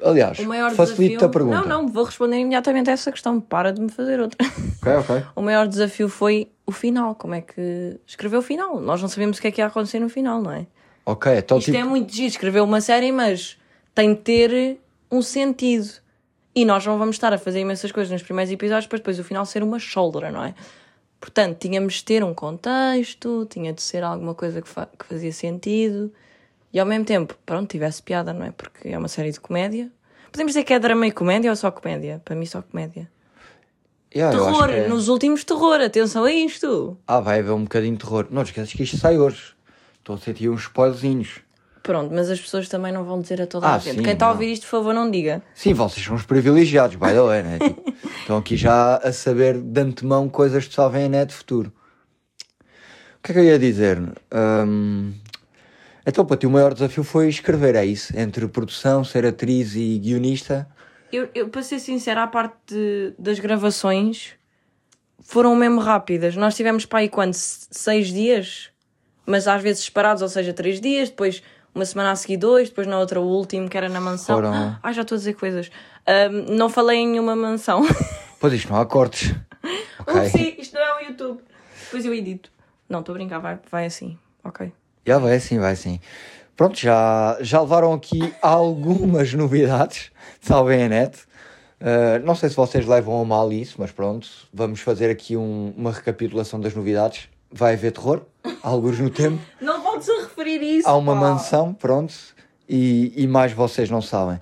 Aliás, 0.02 0.38
O 0.38 0.44
maior 0.46 0.72
facilito 0.72 1.14
desafio... 1.14 1.26
a 1.26 1.30
pergunta. 1.30 1.60
Não, 1.68 1.82
não, 1.82 1.88
vou 1.88 2.04
responder 2.04 2.36
imediatamente 2.38 2.90
a 2.90 2.92
essa 2.92 3.10
questão. 3.10 3.40
Para 3.40 3.72
de 3.72 3.80
me 3.80 3.90
fazer 3.90 4.20
outra. 4.20 4.38
Ok, 4.82 4.92
ok. 4.96 5.24
O 5.36 5.42
maior 5.42 5.66
desafio 5.66 6.08
foi 6.08 6.50
o 6.66 6.72
final. 6.72 7.14
Como 7.14 7.34
é 7.34 7.40
que 7.40 7.98
escreveu 8.06 8.40
o 8.40 8.42
final? 8.42 8.80
Nós 8.80 9.00
não 9.00 9.08
sabemos 9.08 9.38
o 9.38 9.40
que 9.40 9.48
é 9.48 9.50
que 9.50 9.60
ia 9.60 9.66
acontecer 9.66 9.98
no 9.98 10.08
final, 10.08 10.42
não 10.42 10.52
é? 10.52 10.66
Ok, 11.06 11.32
então 11.36 11.58
Isto 11.58 11.70
tipo. 11.70 11.82
é 11.82 11.84
muito 11.84 12.14
giro, 12.14 12.28
escrever 12.28 12.60
uma 12.60 12.80
série, 12.80 13.12
mas 13.12 13.58
tem 13.94 14.14
de 14.14 14.20
ter 14.20 14.78
um 15.10 15.20
sentido. 15.22 15.88
E 16.54 16.64
nós 16.64 16.84
não 16.86 16.98
vamos 16.98 17.16
estar 17.16 17.32
a 17.32 17.38
fazer 17.38 17.60
imensas 17.60 17.90
coisas 17.90 18.10
nos 18.10 18.22
primeiros 18.22 18.52
episódios 18.52 18.86
para 18.86 18.98
depois 18.98 19.18
o 19.18 19.24
final 19.24 19.44
ser 19.44 19.62
uma 19.62 19.78
shoulder, 19.78 20.30
não 20.32 20.44
é? 20.44 20.54
Portanto, 21.24 21.56
tínhamos 21.58 21.94
de 21.94 22.04
ter 22.04 22.22
um 22.22 22.34
contexto, 22.34 23.46
tinha 23.48 23.72
de 23.72 23.80
ser 23.80 24.04
alguma 24.04 24.34
coisa 24.34 24.60
que, 24.60 24.68
fa- 24.68 24.86
que 24.98 25.06
fazia 25.06 25.32
sentido 25.32 26.12
e 26.70 26.78
ao 26.78 26.84
mesmo 26.84 27.06
tempo, 27.06 27.34
pronto, 27.46 27.70
tivesse 27.70 28.02
piada, 28.02 28.30
não 28.34 28.44
é? 28.44 28.50
Porque 28.50 28.88
é 28.90 28.98
uma 28.98 29.08
série 29.08 29.32
de 29.32 29.40
comédia. 29.40 29.90
Podemos 30.30 30.50
dizer 30.52 30.64
que 30.64 30.74
é 30.74 30.78
drama 30.78 31.06
e 31.06 31.10
comédia 31.10 31.48
ou 31.50 31.56
só 31.56 31.70
comédia? 31.70 32.20
Para 32.26 32.36
mim, 32.36 32.44
só 32.44 32.60
comédia. 32.60 33.10
Yeah, 34.14 34.36
terror, 34.38 34.68
é- 34.68 34.86
nos 34.86 35.08
últimos 35.08 35.44
terror, 35.44 35.80
atenção 35.80 36.24
a 36.24 36.30
isto. 36.30 36.94
Ah, 37.06 37.20
vai 37.20 37.38
haver 37.38 37.52
um 37.52 37.62
bocadinho 37.62 37.94
de 37.96 38.04
terror. 38.04 38.26
Não 38.30 38.42
esqueças 38.42 38.74
que 38.74 38.82
isto 38.82 38.98
sai 38.98 39.16
hoje. 39.16 39.54
Estou 40.00 40.16
a 40.16 40.18
sentir 40.18 40.50
uns 40.50 40.60
spoilzinhos. 40.64 41.40
Pronto, 41.84 42.12
mas 42.12 42.30
as 42.30 42.40
pessoas 42.40 42.66
também 42.68 42.90
não 42.90 43.04
vão 43.04 43.20
dizer 43.20 43.40
a 43.42 43.46
toda 43.46 43.68
Ah, 43.68 43.74
a 43.74 43.78
gente. 43.78 43.96
sim, 43.98 44.02
Quem 44.02 44.14
está 44.14 44.26
a 44.26 44.30
ouvir 44.32 44.50
isto, 44.50 44.62
por 44.62 44.70
favor, 44.70 44.92
não 44.94 45.08
diga. 45.10 45.40
Sim, 45.54 45.72
vocês 45.74 46.04
são 46.04 46.16
os 46.16 46.24
privilegiados, 46.24 46.96
by 46.96 47.08
the 47.08 47.20
way, 47.20 47.42
né? 47.42 47.58
Tipo, 47.58 47.92
estão 48.20 48.38
aqui 48.38 48.56
já 48.56 48.96
a 48.96 49.12
saber 49.12 49.60
de 49.60 49.80
antemão 49.80 50.26
coisas 50.28 50.66
que 50.66 50.74
só 50.74 50.88
vêm 50.88 51.08
né, 51.10 51.24
de 51.26 51.34
futuro. 51.34 51.70
O 53.18 53.22
que 53.22 53.32
é 53.32 53.34
que 53.34 53.40
eu 53.40 53.44
ia 53.44 53.58
dizer? 53.58 54.00
Hum, 54.34 55.12
Então, 56.06 56.24
para 56.26 56.36
ti, 56.38 56.46
o 56.46 56.50
maior 56.50 56.72
desafio 56.74 57.04
foi 57.04 57.28
escrever, 57.28 57.74
é 57.74 57.84
isso? 57.84 58.18
Entre 58.18 58.46
produção, 58.48 59.04
ser 59.04 59.24
atriz 59.26 59.74
e 59.76 59.98
guionista. 59.98 60.66
Eu, 61.12 61.28
eu, 61.34 61.48
para 61.48 61.62
ser 61.62 61.78
sincera, 61.78 62.22
a 62.22 62.26
parte 62.26 62.56
de- 62.66 63.14
das 63.18 63.38
gravações 63.38 64.32
foram 65.22 65.54
mesmo 65.56 65.80
rápidas. 65.80 66.34
Nós 66.36 66.54
tivemos 66.56 66.84
para 66.86 66.98
aí 67.00 67.08
quando? 67.08 67.32
Se- 67.34 67.66
Seis 67.70 68.08
dias? 68.08 68.70
Mas 69.26 69.48
às 69.48 69.62
vezes 69.62 69.84
separados, 69.84 70.22
ou 70.22 70.28
seja, 70.28 70.52
três 70.52 70.78
dias, 70.80 71.08
depois 71.08 71.42
uma 71.74 71.84
semana 71.84 72.12
a 72.12 72.16
seguir 72.16 72.36
dois, 72.36 72.68
depois 72.68 72.86
na 72.86 72.98
outra 72.98 73.20
o 73.20 73.24
último, 73.24 73.68
que 73.68 73.76
era 73.76 73.88
na 73.88 74.00
mansão. 74.00 74.36
Foram- 74.36 74.76
Ai, 74.82 74.92
já 74.94 75.02
estou 75.02 75.16
a 75.16 75.18
dizer 75.18 75.34
coisas. 75.34 75.70
Ahm, 76.06 76.46
não 76.56 76.68
falei 76.68 76.98
em 76.98 77.08
nenhuma 77.08 77.34
mansão. 77.36 77.82
Pois 78.40 78.52
isto 78.52 78.70
não 78.70 78.78
há 78.78 78.84
cortes. 78.84 79.34
Ok. 80.00 80.20
Upsi, 80.26 80.56
isto 80.58 80.74
não 80.74 80.82
é 80.82 80.96
o 81.02 81.06
YouTube. 81.08 81.40
Depois 81.84 82.04
eu 82.04 82.12
edito. 82.12 82.50
Não, 82.86 83.00
estou 83.00 83.14
a 83.14 83.16
brincar, 83.16 83.38
vai, 83.38 83.58
vai 83.70 83.86
assim. 83.86 84.18
Ok. 84.44 84.70
Já 85.06 85.18
vai 85.18 85.36
assim, 85.36 85.58
vai 85.58 85.72
assim. 85.72 85.98
Pronto, 86.54 86.78
já, 86.78 87.38
já 87.40 87.62
levaram 87.62 87.94
aqui 87.94 88.34
algumas 88.42 89.32
novidades, 89.32 90.10
salvem 90.42 90.82
a 90.82 90.88
net. 90.90 91.20
Uh, 91.80 92.24
não 92.24 92.34
sei 92.34 92.50
se 92.50 92.56
vocês 92.56 92.86
levam 92.86 93.18
a 93.20 93.24
mal 93.24 93.50
isso, 93.50 93.76
mas 93.78 93.90
pronto, 93.90 94.28
vamos 94.52 94.80
fazer 94.80 95.08
aqui 95.10 95.36
um- 95.38 95.72
uma 95.74 95.90
recapitulação 95.90 96.60
das 96.60 96.74
novidades. 96.74 97.28
Vai 97.56 97.74
haver 97.74 97.92
terror, 97.92 98.22
alguns 98.62 98.98
no 98.98 99.08
tempo. 99.08 99.38
Não 99.60 99.80
a 99.94 100.22
referir 100.22 100.60
isso. 100.60 100.88
Há 100.88 100.96
uma 100.96 101.14
pá. 101.14 101.20
mansão, 101.20 101.72
pronto, 101.72 102.12
e, 102.68 103.12
e 103.16 103.26
mais 103.26 103.52
vocês 103.52 103.88
não 103.88 104.02
sabem. 104.02 104.40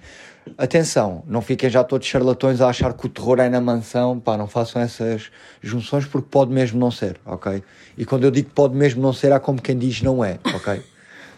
Atenção, 0.59 1.23
não 1.26 1.40
fiquem 1.40 1.71
já 1.71 1.85
todos 1.85 2.07
charlatões 2.09 2.61
a 2.61 2.69
achar 2.69 2.92
que 2.95 3.07
o 3.07 3.09
terror 3.09 3.38
é 3.38 3.49
na 3.49 3.61
mansão, 3.61 4.19
pá, 4.19 4.37
não 4.37 4.49
façam 4.49 4.83
essas 4.83 5.31
junções 5.61 6.04
porque 6.04 6.26
pode 6.28 6.50
mesmo 6.52 6.81
não 6.81 6.90
ser, 6.90 7.21
ok? 7.25 7.62
E 7.97 8.04
quando 8.04 8.25
eu 8.25 8.31
digo 8.31 8.50
pode 8.50 8.75
mesmo 8.75 9.00
não 9.00 9.12
ser, 9.12 9.31
há 9.33 9.38
como 9.38 9.62
quem 9.62 9.78
diz 9.78 10.02
não 10.02 10.25
é, 10.25 10.38
ok? 10.54 10.83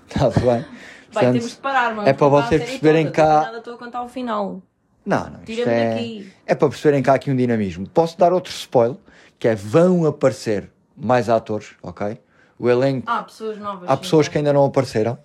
Está-se 0.09 0.40
bem? 0.40 0.49
Bem, 0.49 0.64
Portanto, 1.12 1.33
temos 1.35 1.50
de 1.50 1.57
parar, 1.57 1.95
mano. 1.95 2.09
é 2.09 2.12
para 2.14 2.28
vocês 2.28 2.62
perceberem 2.62 3.11
cá- 3.11 3.43
Nada, 3.43 3.59
estou 3.59 3.75
a 3.75 3.78
contar 3.78 4.02
o 4.02 4.09
final. 4.09 4.62
Não, 5.04 5.19
não, 5.25 5.35
isto 5.40 5.45
Tira-me 5.45 5.73
é, 5.73 5.90
daqui. 5.90 6.33
é 6.47 6.54
para 6.54 6.69
perceberem 6.71 7.02
cá 7.02 7.14
aqui 7.14 7.31
um 7.31 7.37
dinamismo. 7.37 7.87
Posso 7.88 8.19
dar 8.19 8.33
outro 8.33 8.50
spoiler, 8.52 8.97
que 9.38 9.47
é 9.49 9.54
vão 9.54 10.07
aparecer 10.07 10.71
mais 10.97 11.29
atores, 11.29 11.73
ok? 11.83 12.19
O 12.59 12.71
elenco 12.71 13.11
Há 13.11 13.23
pessoas 13.23 13.59
novas. 13.59 13.89
Há 13.89 13.97
pessoas 13.97 14.29
que 14.29 14.39
ainda 14.39 14.53
não 14.53 14.65
apareceram. 14.65 15.19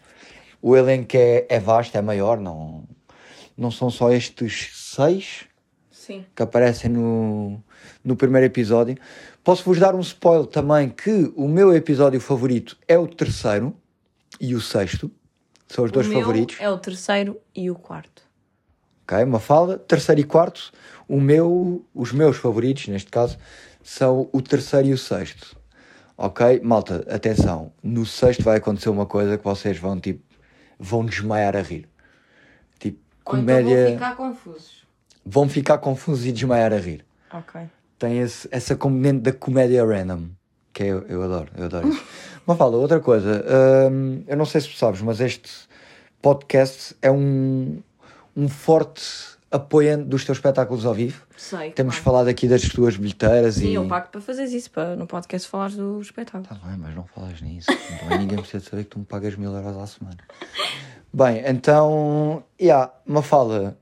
O 0.62 0.76
elenco 0.76 1.16
é, 1.16 1.46
é 1.48 1.60
vasto, 1.60 1.98
é 1.98 2.02
maior, 2.02 2.40
não, 2.40 2.84
não 3.58 3.72
são 3.72 3.90
só 3.90 4.12
estes 4.12 4.72
seis 4.74 5.46
Sim. 5.92 6.26
que 6.36 6.44
aparecem 6.44 6.90
no, 6.90 7.64
no 8.04 8.16
primeiro 8.16 8.46
episódio. 8.46 8.98
Posso-vos 9.44 9.80
dar 9.80 9.96
um 9.96 10.02
spoiler 10.02 10.48
também 10.48 10.90
que 10.90 11.32
o 11.36 11.48
meu 11.48 11.74
episódio 11.74 12.20
favorito 12.20 12.78
é 12.88 12.98
o 12.98 13.08
terceiro 13.08 13.76
e 14.40 14.54
o 14.54 14.62
sexto. 14.62 15.10
São 15.68 15.86
os 15.86 15.92
dois 15.92 16.08
o 16.08 16.10
meu 16.10 16.20
favoritos. 16.20 16.58
É 16.60 16.70
o 16.70 16.78
terceiro 16.78 17.40
e 17.56 17.70
o 17.70 17.76
quarto. 17.76 18.24
Ok, 19.04 19.24
Mafalda, 19.26 19.78
terceiro 19.78 20.22
e 20.22 20.24
quarto. 20.24 20.72
O 21.08 21.20
meu, 21.20 21.86
os 21.94 22.12
meus 22.12 22.38
favoritos, 22.38 22.88
neste 22.88 23.10
caso, 23.10 23.38
são 23.82 24.30
o 24.32 24.42
terceiro 24.42 24.88
e 24.88 24.94
o 24.94 24.98
sexto. 24.98 25.59
Ok, 26.22 26.60
malta, 26.62 27.06
atenção. 27.10 27.72
No 27.82 28.06
sexto 28.06 28.44
vai 28.44 28.58
acontecer 28.58 28.90
uma 28.90 29.06
coisa 29.06 29.38
que 29.38 29.44
vocês 29.46 29.78
vão, 29.78 29.98
tipo, 29.98 30.22
vão 30.78 31.06
desmaiar 31.06 31.56
a 31.56 31.62
rir. 31.62 31.88
Tipo, 32.78 33.00
Ou 33.24 33.38
então 33.38 33.46
comédia... 33.56 33.84
vão 33.86 33.94
ficar 33.94 34.16
confusos. 34.18 34.88
vão 35.26 35.48
ficar 35.48 35.78
confusos 35.78 36.26
e 36.26 36.34
desmaiar 36.34 36.74
a 36.74 36.78
rir. 36.78 37.06
Ok. 37.32 37.62
Tem 37.98 38.20
esse, 38.20 38.50
essa 38.52 38.76
componente 38.76 39.20
da 39.20 39.32
comédia 39.32 39.86
random, 39.86 40.26
que 40.74 40.84
eu, 40.84 41.04
eu 41.08 41.24
adoro, 41.24 41.52
eu 41.56 41.64
adoro 41.64 41.88
isso. 41.88 42.04
Mas 42.46 42.58
fala, 42.58 42.76
outra 42.76 43.00
coisa, 43.00 43.46
hum, 43.90 44.22
eu 44.28 44.36
não 44.36 44.44
sei 44.46 44.60
se 44.60 44.68
tu 44.68 44.76
sabes, 44.76 45.02
mas 45.02 45.22
este 45.22 45.50
podcast 46.22 46.98
é 47.02 47.10
um, 47.10 47.82
um 48.36 48.50
forte 48.50 49.02
apoiante 49.52 50.04
dos 50.06 50.24
teus 50.26 50.38
espetáculos 50.38 50.86
ao 50.86 50.94
vivo. 50.94 51.26
Sei. 51.36 51.72
Temos 51.72 51.96
claro. 51.96 52.04
falado 52.04 52.28
aqui 52.28 52.48
das 52.48 52.62
tuas 52.62 52.96
bilheteiras 52.96 53.56
Sim, 53.56 53.70
e. 53.70 53.74
eu 53.74 53.88
pago 53.88 54.10
para 54.10 54.22
fazeres 54.22 54.54
isso, 54.54 54.70
para 54.72 54.96
no 54.96 55.08
podcast 55.08 55.48
falares 55.48 55.76
do 55.76 56.00
espetáculo. 56.02 56.44
Tá 56.44 56.56
bem, 56.68 56.78
mas 56.78 56.96
não 56.96 57.06
falas 57.06 57.42
nisso. 57.42 57.68
Também 58.00 58.20
ninguém 58.20 58.38
precisa 58.38 58.64
saber 58.64 58.84
que 58.84 58.92
tu 58.92 59.00
me 59.00 59.06
pagas 59.06 59.36
mil 59.36 59.52
euros 59.54 59.78
à 59.78 59.88
semana. 59.88 60.18
Bem, 61.12 61.42
então, 61.48 62.44
yeah, 62.62 62.92
Mafalda, 63.06 63.76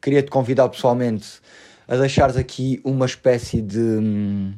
queria-te 0.00 0.30
convidar 0.30 0.68
pessoalmente 0.68 1.40
a 1.88 1.96
deixares 1.96 2.36
aqui 2.36 2.80
uma 2.84 3.06
espécie 3.06 3.60
de. 3.60 3.78
hum, 3.80 4.54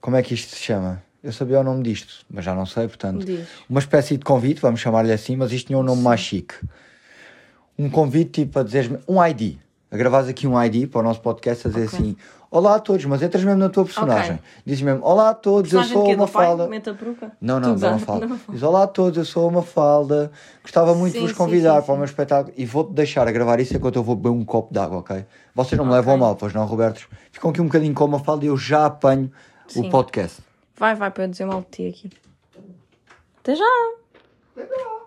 Como 0.00 0.16
é 0.16 0.22
que 0.22 0.34
isto 0.34 0.54
se 0.54 0.62
chama? 0.62 1.02
Eu 1.22 1.32
sabia 1.32 1.58
o 1.58 1.64
nome 1.64 1.82
disto, 1.82 2.24
mas 2.30 2.44
já 2.44 2.54
não 2.54 2.64
sei, 2.64 2.86
portanto. 2.86 3.24
Diz. 3.26 3.48
Uma 3.68 3.80
espécie 3.80 4.16
de 4.16 4.24
convite, 4.24 4.60
vamos 4.60 4.78
chamar-lhe 4.78 5.12
assim, 5.12 5.34
mas 5.34 5.50
isto 5.50 5.66
tinha 5.66 5.78
um 5.78 5.82
nome 5.82 6.00
mais 6.00 6.20
chique. 6.20 6.54
Um 7.78 7.90
convite 7.90 8.42
tipo 8.44 8.58
a 8.58 8.62
dizeres 8.62 8.90
um 9.06 9.24
ID. 9.24 9.56
A 9.90 9.96
gravares 9.96 10.28
aqui 10.28 10.46
um 10.46 10.60
ID 10.62 10.88
para 10.90 11.00
o 11.00 11.02
nosso 11.02 11.20
podcast, 11.20 11.66
a 11.66 11.70
dizer 11.70 11.86
Ok. 11.86 11.98
assim: 11.98 12.16
Olá 12.50 12.74
a 12.76 12.80
todos, 12.80 13.04
mas 13.04 13.22
entras 13.22 13.44
mesmo 13.44 13.60
na 13.60 13.68
tua 13.68 13.84
personagem. 13.84 14.32
Ok. 14.36 14.44
Dizes 14.64 14.82
mesmo: 14.82 15.04
Olá 15.04 15.30
a 15.30 15.34
todos, 15.34 15.72
eu 15.72 15.82
sou 15.84 16.04
de 16.04 16.14
uma 16.14 16.26
pai? 16.26 16.46
falda. 16.46 16.68
Não, 17.40 17.60
não, 17.60 17.74
Tu 17.76 17.80
não, 17.80 17.98
falda. 17.98 18.26
não. 18.26 18.38
Diz 18.50 18.62
olá 18.62 18.82
a 18.82 18.86
todos, 18.86 19.18
eu 19.18 19.24
sou 19.24 19.48
uma 19.48 19.62
falda. 19.62 20.30
Gostava 20.62 20.94
muito 20.94 21.12
de 21.12 21.18
Sim, 21.18 21.24
vos 21.26 21.30
sim, 21.32 21.36
convidar 21.36 21.80
sim, 21.80 21.86
para 21.86 21.92
o 21.92 21.94
sim. 21.94 21.98
meu 22.00 22.04
espetáculo 22.04 22.54
e 22.56 22.64
vou-te 22.66 22.92
deixar 22.92 23.28
a 23.28 23.30
gravar 23.32 23.60
isso 23.60 23.76
enquanto 23.76 23.96
eu 23.96 24.02
vou 24.02 24.16
beber 24.16 24.30
um 24.30 24.44
copo 24.44 24.72
de 24.72 24.78
água, 24.80 24.98
ok? 24.98 25.24
Vocês 25.54 25.78
não 25.78 25.84
me 25.84 25.90
Ok. 25.92 26.00
levam 26.00 26.16
mal, 26.18 26.34
pois 26.34 26.52
não, 26.52 26.64
Roberto? 26.66 27.08
Ficam 27.30 27.50
aqui 27.50 27.60
um 27.60 27.66
bocadinho 27.66 27.94
com 27.94 28.04
uma 28.06 28.18
falda 28.18 28.44
e 28.44 28.48
eu 28.48 28.56
já 28.56 28.86
apanho 28.86 29.30
o 29.68 29.72
Sim. 29.72 29.90
podcast. 29.90 30.40
Vai, 30.76 30.94
vai, 30.94 31.10
para 31.10 31.24
eu 31.24 31.28
dizer 31.28 31.44
mal 31.46 31.60
de 31.60 31.66
ti 31.70 31.88
aqui. 31.88 32.10
Até 33.40 33.54
já! 33.54 35.05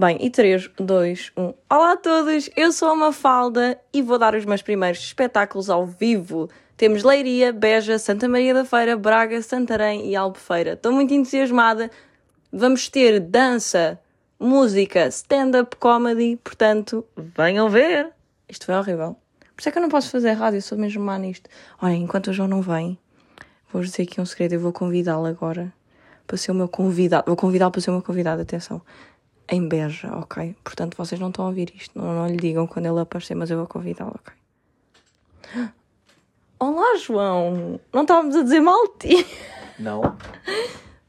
Bem, 0.00 0.16
e 0.18 0.30
3, 0.30 0.70
2, 0.78 1.32
1. 1.36 1.54
Olá 1.68 1.92
a 1.92 1.96
todos, 1.98 2.48
eu 2.56 2.72
sou 2.72 2.88
a 2.88 2.96
Mafalda 2.96 3.78
e 3.92 4.00
vou 4.00 4.18
dar 4.18 4.34
os 4.34 4.46
meus 4.46 4.62
primeiros 4.62 4.98
espetáculos 5.00 5.68
ao 5.68 5.84
vivo. 5.84 6.48
Temos 6.74 7.02
Leiria, 7.02 7.52
Beja, 7.52 7.98
Santa 7.98 8.26
Maria 8.26 8.54
da 8.54 8.64
Feira, 8.64 8.96
Braga, 8.96 9.42
Santarém 9.42 10.08
e 10.08 10.16
Albufeira. 10.16 10.72
Estou 10.72 10.90
muito 10.90 11.12
entusiasmada. 11.12 11.90
Vamos 12.50 12.88
ter 12.88 13.20
dança, 13.20 14.00
música, 14.38 15.06
stand-up 15.08 15.76
comedy, 15.76 16.38
portanto, 16.42 17.04
venham 17.36 17.68
ver. 17.68 18.08
Isto 18.48 18.64
foi 18.64 18.76
horrível. 18.76 19.18
Por 19.54 19.60
isso 19.60 19.68
é 19.68 19.72
que 19.72 19.76
eu 19.76 19.82
não 19.82 19.90
posso 19.90 20.08
fazer 20.08 20.32
rádio, 20.32 20.62
sou 20.62 20.78
mesmo 20.78 21.04
má 21.04 21.18
nisto. 21.18 21.50
Olha, 21.78 21.92
enquanto 21.92 22.28
o 22.28 22.32
João 22.32 22.48
não 22.48 22.62
vem, 22.62 22.98
vou 23.70 23.82
dizer 23.82 24.04
aqui 24.04 24.18
um 24.18 24.24
segredo, 24.24 24.54
eu 24.54 24.60
vou 24.60 24.72
convidá-lo 24.72 25.26
agora 25.26 25.70
para 26.26 26.38
ser 26.38 26.52
o 26.52 26.54
meu 26.54 26.68
convidado. 26.68 27.24
Vou 27.26 27.36
convidá-lo 27.36 27.72
para 27.72 27.82
ser 27.82 27.90
o 27.90 27.94
meu 27.94 28.02
convidado, 28.02 28.40
atenção. 28.40 28.80
Em 29.52 29.66
Beja, 29.66 30.16
ok? 30.16 30.54
Portanto, 30.62 30.96
vocês 30.96 31.20
não 31.20 31.28
estão 31.28 31.44
a 31.44 31.48
ouvir 31.48 31.74
isto. 31.74 31.98
Não, 31.98 32.14
não 32.14 32.28
lhe 32.28 32.36
digam 32.36 32.68
quando 32.68 32.86
ele 32.86 33.00
aparecer, 33.00 33.34
mas 33.34 33.50
eu 33.50 33.56
vou 33.58 33.66
convidá-lo, 33.66 34.14
ok? 34.14 34.32
Olá, 36.60 36.96
João! 36.98 37.80
Não 37.92 38.02
estávamos 38.02 38.36
a 38.36 38.42
dizer 38.44 38.60
mal 38.60 38.80
de 38.92 39.08
ti? 39.08 39.26
Não. 39.76 40.16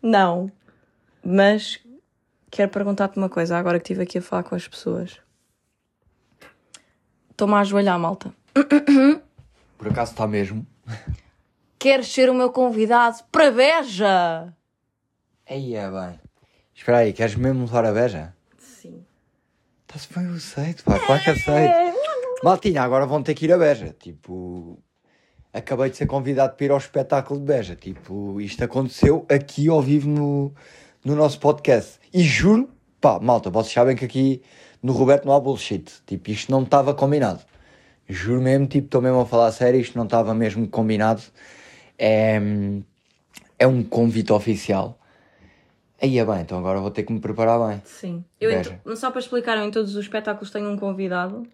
Não. 0.01 0.51
Mas 1.23 1.79
quero 2.49 2.71
perguntar-te 2.71 3.17
uma 3.17 3.29
coisa, 3.29 3.57
agora 3.57 3.79
que 3.79 3.83
estive 3.83 4.03
aqui 4.03 4.17
a 4.17 4.21
falar 4.21 4.43
com 4.43 4.55
as 4.55 4.67
pessoas. 4.67 5.19
Estou-me 7.29 7.53
a 7.53 7.59
ajoelhar, 7.59 7.99
malta. 7.99 8.33
Por 9.77 9.87
acaso 9.89 10.11
está 10.11 10.25
mesmo? 10.25 10.65
Queres 11.77 12.07
ser 12.07 12.29
o 12.29 12.33
meu 12.33 12.51
convidado 12.51 13.17
para 13.31 13.51
Beja? 13.51 14.53
Aí 15.47 15.75
é 15.75 15.91
bem. 15.91 16.30
Espera 16.75 16.99
aí, 16.99 17.13
queres 17.13 17.35
mesmo 17.35 17.61
levar 17.61 17.85
a 17.85 17.91
beja? 17.91 18.33
Sim. 18.57 19.05
Está-se 19.87 20.07
bem, 20.13 20.25
eu 20.29 20.35
aceito, 20.35 20.83
pá, 20.83 20.99
claro 20.99 21.23
que 21.23 21.29
aceito. 21.29 21.91
Maltinha, 22.43 22.81
agora 22.81 23.05
vão 23.05 23.21
ter 23.21 23.35
que 23.35 23.45
ir 23.45 23.53
a 23.53 23.57
Beja. 23.57 23.95
Tipo, 23.99 24.79
acabei 25.53 25.91
de 25.91 25.97
ser 25.97 26.07
convidado 26.07 26.55
para 26.55 26.65
ir 26.65 26.71
ao 26.71 26.77
espetáculo 26.77 27.39
de 27.39 27.45
Beja. 27.45 27.75
Tipo, 27.75 28.41
isto 28.41 28.63
aconteceu 28.63 29.25
aqui 29.29 29.67
ao 29.69 29.79
vivo 29.79 30.09
no, 30.09 30.51
no 31.05 31.15
nosso 31.15 31.39
podcast. 31.39 31.99
E 32.11 32.23
juro, 32.23 32.67
pá, 32.99 33.19
malta, 33.19 33.51
vocês 33.51 33.73
sabem 33.73 33.95
que 33.95 34.05
aqui 34.05 34.41
no 34.81 34.91
Roberto 34.91 35.25
não 35.25 35.33
há 35.33 35.39
bullshit. 35.39 35.85
Tipo, 36.07 36.31
isto 36.31 36.51
não 36.51 36.63
estava 36.63 36.95
combinado. 36.95 37.41
Juro 38.09 38.41
mesmo, 38.41 38.65
tipo, 38.65 38.85
estou 38.85 39.01
mesmo 39.01 39.19
a 39.19 39.25
falar 39.25 39.47
a 39.47 39.51
sério, 39.51 39.79
isto 39.79 39.95
não 39.95 40.05
estava 40.05 40.33
mesmo 40.33 40.67
combinado. 40.67 41.21
É, 41.97 42.41
é 43.59 43.67
um 43.67 43.83
convite 43.83 44.33
oficial. 44.33 44.97
Aí 46.01 46.17
é 46.17 46.25
bem, 46.25 46.41
então 46.41 46.57
agora 46.57 46.79
vou 46.79 46.89
ter 46.89 47.03
que 47.03 47.13
me 47.13 47.19
preparar 47.19 47.59
bem. 47.69 47.81
Sim. 47.85 48.25
Eu 48.39 48.49
Beja. 48.51 48.79
ent- 48.85 48.95
Só 48.97 49.11
para 49.11 49.19
explicar, 49.19 49.57
eu 49.57 49.63
em 49.65 49.71
todos 49.71 49.95
os 49.95 50.03
espetáculos 50.03 50.49
tenho 50.49 50.69
um 50.69 50.77
convidado 50.77 51.45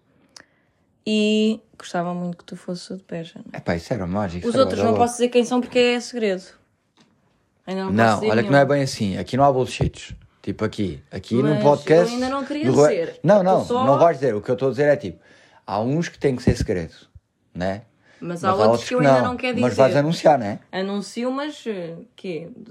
e 1.05 1.59
gostava 1.77 2.13
muito 2.13 2.37
que 2.37 2.43
tu 2.43 2.55
fosses 2.55 2.89
o 2.89 2.97
de 2.97 3.03
Beja. 3.07 3.39
é? 3.53 3.57
É 3.57 3.59
pá, 3.59 3.75
isso 3.75 3.93
era 3.93 4.05
mágico. 4.07 4.47
Os 4.47 4.55
outros 4.55 4.81
não 4.81 4.93
posso 4.95 5.13
dizer 5.13 5.29
quem 5.29 5.43
são 5.43 5.61
porque 5.61 5.79
é 5.79 5.99
segredo. 5.99 6.43
Ainda 7.65 7.83
não, 7.85 7.91
Não, 7.91 8.15
dizer 8.15 8.25
olha 8.31 8.35
que 8.35 8.49
nenhum. 8.49 8.51
não 8.53 8.59
é 8.59 8.65
bem 8.65 8.81
assim. 8.83 9.17
Aqui 9.17 9.35
não 9.37 9.43
há 9.43 9.51
bullshits. 9.51 10.13
Tipo 10.41 10.63
aqui. 10.63 11.03
Aqui 11.11 11.35
no 11.35 11.49
Mas 11.55 11.63
podcast. 11.63 12.07
eu 12.07 12.13
ainda 12.13 12.29
não 12.29 12.45
queria 12.45 12.71
do 12.71 12.85
ser. 12.85 13.19
Não, 13.21 13.43
não, 13.43 13.65
só- 13.65 13.85
não 13.85 13.99
vais 13.99 14.17
dizer. 14.17 14.33
O 14.33 14.41
que 14.41 14.49
eu 14.49 14.53
estou 14.53 14.69
a 14.69 14.71
dizer 14.71 14.85
é 14.87 14.95
tipo: 14.95 15.19
há 15.65 15.79
uns 15.81 16.07
que 16.07 16.17
têm 16.17 16.35
que 16.37 16.41
ser 16.43 16.55
segredo, 16.55 16.93
né? 17.53 17.81
Mas 18.19 18.43
há 18.43 18.53
outros 18.53 18.87
que 18.87 18.95
eu 18.95 18.99
ainda 18.99 19.21
não 19.21 19.37
quero 19.37 19.55
dizer. 19.55 19.67
Mas 19.67 19.75
vais 19.77 19.95
anunciar, 19.95 20.37
né? 20.39 20.59
Anuncio, 20.71 21.31
mas 21.31 21.63
eh, 21.67 21.95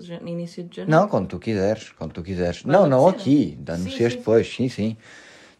ja- 0.00 0.20
Início 0.24 0.64
de 0.64 0.76
janeiro? 0.76 1.00
Não, 1.00 1.08
quando 1.08 1.28
tu 1.28 1.38
quiseres. 1.38 1.90
Quando 1.90 2.12
tu 2.12 2.22
quiseres. 2.22 2.64
Não, 2.64 2.86
não 2.86 3.06
aqui. 3.08 3.58
Anuncias 3.68 4.14
depois, 4.14 4.52
sim, 4.52 4.68
sim. 4.68 4.96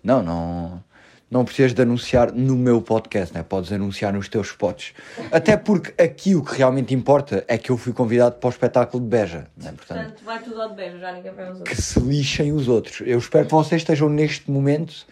Não, 0.03 0.23
não. 0.23 0.85
Não 1.29 1.45
precisas 1.45 1.75
de 1.75 1.83
anunciar 1.83 2.31
no 2.33 2.55
meu 2.57 2.81
podcast, 2.81 3.35
né? 3.35 3.43
Podes 3.43 3.73
anunciar 3.73 4.13
nos 4.13 4.29
teus 4.29 4.47
spots. 4.49 4.93
Até 5.33 5.57
porque 5.57 5.93
aqui 6.01 6.37
o 6.37 6.45
que 6.45 6.57
realmente 6.57 6.95
importa 6.95 7.45
é 7.49 7.59
que 7.59 7.71
eu 7.71 7.77
fui 7.77 7.93
convidado 7.93 8.37
para 8.37 8.47
o 8.47 8.51
espetáculo 8.51 9.03
de 9.03 9.09
Beja, 9.09 9.49
né? 9.57 9.73
Portanto, 9.77 9.99
Portanto, 9.99 10.23
vai 10.25 10.41
tudo 10.41 10.63
ao 10.63 10.69
de 10.69 10.77
Beja, 10.77 10.99
já 10.99 11.11
ninguém 11.13 11.33
vai 11.33 11.49
aos 11.49 11.59
outros. 11.59 11.77
que 11.77 11.83
se 11.83 11.99
lixem 11.99 12.53
os 12.53 12.69
outros. 12.69 13.01
Eu 13.05 13.19
espero 13.19 13.45
que 13.47 13.51
vocês 13.53 13.83
estejam 13.83 14.09
neste 14.09 14.49
momento 14.49 15.05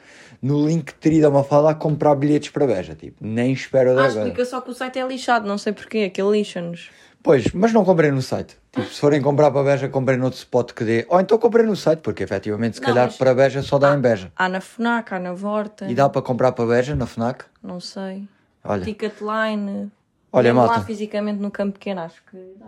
no 0.45 0.67
Linktree 0.67 1.23
da 1.23 1.31
Mafalda 1.31 1.71
a 1.71 1.75
comprar 1.75 2.15
bilhetes 2.15 2.51
para 2.51 2.67
Beja. 2.67 2.95
Tipo, 2.95 3.17
nem 3.27 3.53
espero 3.53 3.91
Ah, 3.91 3.93
agora. 3.93 4.09
explica 4.09 4.45
só 4.45 4.61
que 4.61 4.71
o 4.71 4.75
site 4.75 4.99
é 4.99 5.07
lixado, 5.07 5.49
não 5.49 5.57
sei 5.57 5.73
porquê, 5.73 6.05
aquele 6.05 6.31
lixa-nos. 6.33 6.91
Pois, 7.23 7.51
mas 7.53 7.73
não 7.73 7.83
comprei 7.87 8.11
no 8.11 8.21
site. 8.21 8.55
Tipo, 8.71 8.87
se 8.87 9.01
forem 9.01 9.23
comprar 9.23 9.51
para 9.51 9.63
Beja, 9.65 9.89
comprei 9.89 10.19
noutro 10.19 10.39
spot 10.39 10.73
que 10.73 10.85
dê. 10.85 11.07
Ou 11.09 11.19
então 11.19 11.39
comprei 11.39 11.65
no 11.65 11.75
site, 11.75 12.01
porque 12.01 12.23
efetivamente, 12.23 12.77
se 12.77 12.83
Não, 12.83 12.89
calhar 12.89 13.07
mas- 13.07 13.17
para 13.17 13.35
Beja 13.35 13.63
só 13.63 13.79
dá 13.79 13.95
em 13.95 14.01
Beja. 14.01 14.31
Há 14.37 14.47
na 14.49 14.61
FNAC, 14.61 15.15
há 15.15 15.19
na 15.19 15.33
Vorta, 15.33 15.87
E 15.87 15.95
dá 15.95 16.09
para 16.11 16.21
comprar 16.21 16.53
para 16.53 16.67
Beja 16.67 16.95
na 16.95 17.07
Fnac? 17.07 17.47
não 17.63 17.81
sei. 17.81 18.29
Olha, 18.63 18.85
Ticketline. 18.85 19.91
Olha, 20.31 20.49
Mesmo 20.53 20.61
malta. 20.61 20.81
lá 20.81 20.85
fisicamente 20.85 21.41
no 21.41 21.51
campo 21.51 21.75
pequeno, 21.79 22.03
acho 22.03 22.23
que 22.31 22.37
dá. 22.59 22.67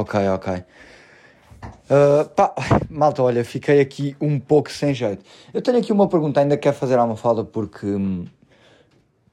ok, 0.00 0.28
ok. 0.28 0.64
Ah, 1.88 2.24
pá, 2.24 2.54
malta, 2.90 3.22
olha, 3.22 3.44
fiquei 3.44 3.80
aqui 3.80 4.16
um 4.20 4.38
pouco 4.38 4.70
sem 4.70 4.92
jeito. 4.92 5.24
Eu 5.54 5.62
tenho 5.62 5.78
aqui 5.78 5.92
uma 5.92 6.08
pergunta, 6.08 6.40
ainda 6.40 6.56
quero 6.56 6.76
fazer 6.76 6.98
à 6.98 7.06
Mafalda, 7.06 7.44
porque 7.44 7.86
hum, 7.86 8.26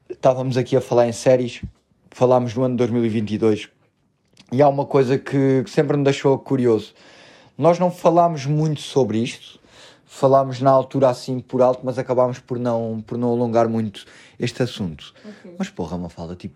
estávamos 0.08 0.56
aqui 0.56 0.76
a 0.76 0.80
falar 0.80 1.08
em 1.08 1.12
séries, 1.12 1.62
falámos 2.10 2.54
no 2.54 2.62
ano 2.62 2.74
de 2.74 2.78
2022 2.78 3.68
e 4.52 4.62
há 4.62 4.68
uma 4.68 4.86
coisa 4.86 5.18
que, 5.18 5.64
sempre 5.66 5.96
me 5.96 6.04
deixou 6.04 6.38
curioso. 6.38 6.94
Nós 7.58 7.78
não 7.78 7.90
falámos 7.90 8.46
muito 8.46 8.80
sobre 8.80 9.18
isto, 9.18 9.60
falámos 10.04 10.60
na 10.60 10.70
altura 10.70 11.08
assim 11.08 11.40
por 11.40 11.60
alto, 11.60 11.80
mas 11.82 11.98
acabámos 11.98 12.38
por 12.38 12.58
não, 12.58 13.02
por 13.04 13.18
não 13.18 13.30
alongar 13.30 13.68
muito 13.68 14.04
este 14.38 14.62
assunto. 14.62 15.12
Mas 15.58 15.68
porra, 15.68 15.98
Mafalda, 15.98 16.36
tipo, 16.36 16.54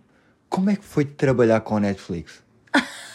como 0.48 0.70
é 0.70 0.76
que 0.76 0.84
foi 0.84 1.04
trabalhar 1.04 1.60
com 1.60 1.76
a 1.76 1.80
Netflix? 1.80 2.42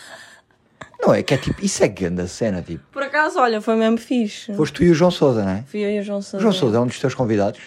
não 1.06 1.14
é 1.14 1.22
que 1.24 1.34
é 1.34 1.38
tipo, 1.38 1.64
isso 1.64 1.84
é 1.84 1.88
grande 1.88 2.22
a 2.22 2.28
cena, 2.28 2.62
tipo. 2.62 2.84
Por 2.92 3.04
acaso, 3.04 3.40
olha, 3.40 3.60
foi 3.62 3.76
mesmo 3.76 3.98
fixe. 3.98 4.54
Foste 4.54 4.74
tu 4.76 4.84
e 4.84 4.90
o 4.92 4.94
João 4.94 5.12
Souza, 5.12 5.44
não 5.44 5.52
é? 5.52 5.64
Fui 5.68 5.82
eu 5.82 5.90
e 5.90 6.00
o 6.00 6.04
João 6.04 6.20
O 6.20 6.24
Sousa. 6.24 6.40
João 6.42 6.54
Souza 6.54 6.78
é 6.78 6.80
um 6.80 6.88
dos 6.88 7.00
teus 7.00 7.14
convidados? 7.14 7.60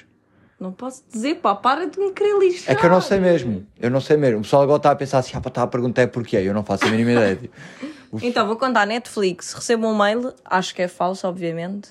Não 0.59 0.73
posso 0.73 1.03
dizer, 1.13 1.35
pá, 1.37 1.55
para 1.55 1.87
de 1.87 1.99
me 1.99 2.13
querer 2.13 2.39
lixar. 2.39 2.75
É 2.75 2.79
que 2.79 2.87
eu 2.87 2.91
não 2.91 3.01
sei 3.03 3.21
mesmo. 3.21 3.67
Eu 3.79 3.91
não 3.91 4.01
sei 4.01 4.17
mesmo. 4.17 4.39
O 4.39 4.43
pessoal 4.43 4.63
agora 4.63 4.79
está 4.79 4.91
a 4.91 4.97
pensar 4.97 5.19
assim, 5.19 5.37
ah, 5.37 5.41
pá, 5.41 5.49
está 5.49 5.63
a 5.63 5.67
perguntar 5.67 6.03
é 6.03 6.07
porquê. 6.07 6.37
Eu 6.39 6.55
não 6.55 6.65
faço 6.65 6.87
a 6.87 6.89
mínima 6.89 7.13
ideia. 7.13 7.37
Tipo, 7.37 7.55
Então, 8.25 8.47
vou 8.47 8.57
contar 8.57 8.87
Netflix. 8.87 9.53
Recebo 9.53 9.87
um 9.87 9.95
mail, 9.97 10.33
acho 10.45 10.75
que 10.75 10.81
é 10.81 10.89
falso, 10.89 11.29
obviamente. 11.29 11.91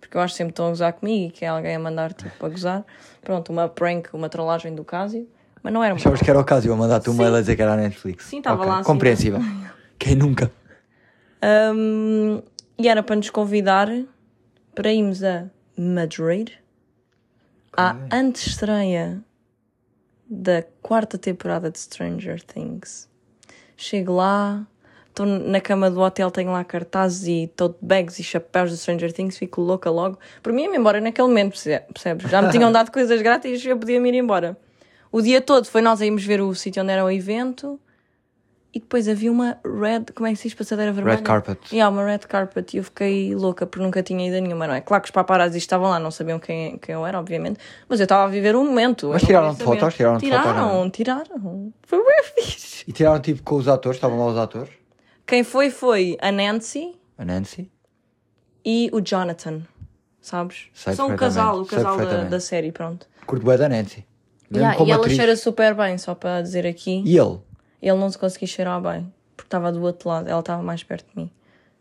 Porque 0.00 0.16
eu 0.16 0.20
acho 0.22 0.32
que 0.32 0.38
sempre 0.38 0.52
estão 0.52 0.66
a 0.66 0.68
gozar 0.70 0.92
comigo 0.94 1.26
e 1.28 1.30
que 1.30 1.44
é 1.44 1.48
alguém 1.48 1.74
a 1.74 1.78
mandar 1.78 2.14
tipo 2.14 2.46
a 2.46 2.48
gozar. 2.48 2.84
Pronto, 3.22 3.52
uma 3.52 3.68
prank, 3.68 4.08
uma 4.14 4.28
trollagem 4.30 4.74
do 4.74 4.84
Casio. 4.84 5.28
Mas 5.62 5.72
não 5.74 5.82
era 5.82 5.92
uma 5.92 5.98
Achavas 5.98 6.22
que 6.22 6.30
era 6.30 6.38
o 6.38 6.44
eu 6.64 6.72
a 6.72 6.76
mandar-te 6.76 7.10
um 7.10 7.12
Sim. 7.12 7.18
mail 7.18 7.34
a 7.34 7.40
dizer 7.40 7.56
que 7.56 7.62
era 7.62 7.72
a 7.72 7.76
Netflix. 7.76 8.24
Sim, 8.24 8.38
estava 8.38 8.56
Ok, 8.62 8.68
lá 8.68 8.78
assim. 8.78 8.86
Compreensível. 8.86 9.40
Quem 9.98 10.14
nunca? 10.14 10.50
Hum, 11.42 12.42
e 12.78 12.88
era 12.88 13.02
para 13.02 13.16
nos 13.16 13.30
convidar 13.30 13.88
para 14.74 14.92
irmos 14.92 15.22
a 15.22 15.46
Madrid 15.76 16.50
à 17.76 17.96
antestreia 18.10 19.22
da 20.28 20.64
quarta 20.82 21.16
temporada 21.18 21.70
de 21.70 21.78
Stranger 21.78 22.42
Things. 22.42 23.08
Chego 23.76 24.14
lá, 24.16 24.66
estou 25.08 25.24
na 25.26 25.60
cama 25.60 25.90
do 25.90 26.00
hotel, 26.00 26.30
tenho 26.30 26.50
lá 26.52 26.64
cartazes 26.64 27.26
e 27.28 27.46
tote 27.54 27.76
bags 27.80 28.18
e 28.18 28.22
chapéus 28.24 28.70
de 28.70 28.76
Stranger 28.78 29.12
Things, 29.12 29.36
fico 29.38 29.60
louca 29.60 29.90
logo. 29.90 30.18
Por 30.42 30.52
mim, 30.52 30.62
ia-me 30.62 30.76
embora 30.78 31.00
naquele 31.00 31.28
momento, 31.28 31.50
perce- 31.50 31.80
percebes? 31.92 32.30
Já 32.30 32.42
me 32.42 32.50
tinham 32.50 32.72
dado 32.72 32.90
coisas 32.90 33.20
grátis 33.22 33.62
e 33.64 33.68
eu 33.68 33.78
podia-me 33.78 34.08
ir 34.08 34.14
embora. 34.14 34.56
O 35.12 35.22
dia 35.22 35.40
todo 35.40 35.66
foi 35.66 35.80
nós 35.82 36.00
a 36.02 36.06
irmos 36.06 36.24
ver 36.24 36.40
o 36.40 36.54
sítio 36.54 36.82
onde 36.82 36.92
era 36.92 37.04
o 37.04 37.10
evento 37.10 37.78
e 38.76 38.80
depois 38.80 39.08
havia 39.08 39.32
uma 39.32 39.58
red, 39.64 40.04
como 40.14 40.26
é 40.26 40.32
que 40.32 40.36
se 40.36 40.48
diz, 40.48 40.54
passadeira 40.54 40.92
vermelha? 40.92 41.16
Red 41.16 41.22
carpet. 41.22 41.58
E 41.72 41.80
há 41.80 41.88
uma 41.88 42.04
red 42.04 42.18
carpet 42.18 42.74
e 42.74 42.76
eu 42.76 42.84
fiquei 42.84 43.34
louca 43.34 43.64
porque 43.66 43.82
nunca 43.82 44.02
tinha 44.02 44.28
ido 44.28 44.36
a 44.36 44.40
nenhuma, 44.40 44.66
não 44.66 44.74
é? 44.74 44.82
Claro 44.82 45.02
que 45.02 45.06
os 45.06 45.10
paparazzi 45.10 45.56
estavam 45.56 45.88
lá, 45.88 45.98
não 45.98 46.10
sabiam 46.10 46.38
quem, 46.38 46.76
quem 46.76 46.94
eu 46.94 47.06
era, 47.06 47.18
obviamente, 47.18 47.58
mas 47.88 48.00
eu 48.00 48.04
estava 48.04 48.24
a 48.24 48.26
viver 48.28 48.54
um 48.54 48.66
momento. 48.66 49.08
Mas 49.08 49.22
saber. 49.22 49.34
fotos? 49.34 49.56
Tiraram-te 49.94 50.28
fotos, 50.28 50.44
Tiraram, 50.44 50.90
tiraram. 50.90 51.72
Foi 51.84 51.98
bem 52.04 52.24
fixe. 52.34 52.84
E 52.86 52.92
tiraram 52.92 53.18
tipo 53.20 53.42
com 53.42 53.56
os 53.56 53.66
atores, 53.66 53.96
estavam 53.96 54.18
lá 54.18 54.26
os 54.26 54.36
atores? 54.36 54.68
Quem 55.26 55.42
foi 55.42 55.70
foi 55.70 56.18
a 56.20 56.30
Nancy 56.30 56.94
A 57.16 57.24
Nancy? 57.24 57.70
e 58.62 58.90
o 58.92 59.00
Jonathan, 59.00 59.62
sabes? 60.20 60.66
Sei 60.74 60.92
São 60.94 61.06
o 61.06 61.08
perfeitamente, 61.08 61.18
casal, 61.18 61.60
o 61.62 61.66
casal 61.66 61.96
da, 61.96 62.24
da 62.24 62.40
série, 62.40 62.72
pronto. 62.72 63.06
Curto 63.26 63.46
bem 63.46 63.56
da 63.56 63.68
Nancy. 63.70 64.04
Yeah, 64.54 64.78
e 64.84 64.90
ela 64.90 65.00
atriz. 65.00 65.16
cheira 65.16 65.34
super 65.36 65.74
bem, 65.74 65.98
só 65.98 66.14
para 66.14 66.42
dizer 66.42 66.66
aqui. 66.66 67.02
E 67.04 67.18
ele? 67.18 67.38
Ele 67.88 67.98
não 67.98 68.10
se 68.10 68.18
conseguia 68.18 68.48
cheirar 68.48 68.80
bem, 68.80 69.12
porque 69.36 69.46
estava 69.46 69.70
do 69.70 69.80
outro 69.82 70.08
lado, 70.08 70.28
ela 70.28 70.40
estava 70.40 70.60
mais 70.60 70.82
perto 70.82 71.08
de 71.10 71.22
mim. 71.22 71.30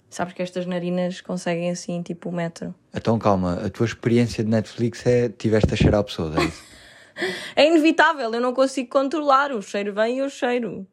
Sabes 0.08 0.34
que 0.34 0.42
estas 0.44 0.68
narinas 0.68 1.20
conseguem 1.20 1.72
assim, 1.72 2.04
tipo, 2.04 2.30
o 2.30 2.32
metro. 2.32 2.76
Então 2.94 3.18
calma, 3.18 3.56
a 3.66 3.70
tua 3.72 3.88
experiência 3.88 4.44
de 4.44 4.50
Netflix 4.52 5.04
é 5.06 5.30
tiveste 5.30 5.74
a 5.74 5.76
cheirar 5.76 6.04
pessoas, 6.04 6.38
é 6.38 6.44
isso? 6.44 6.64
É 7.56 7.66
inevitável, 7.66 8.30
eu 8.34 8.42
não 8.42 8.54
consigo 8.54 8.90
controlar. 8.90 9.54
O 9.54 9.62
cheiro 9.62 9.94
vem 9.94 10.18
e 10.18 10.20
eu 10.20 10.30
cheiro. 10.30 10.86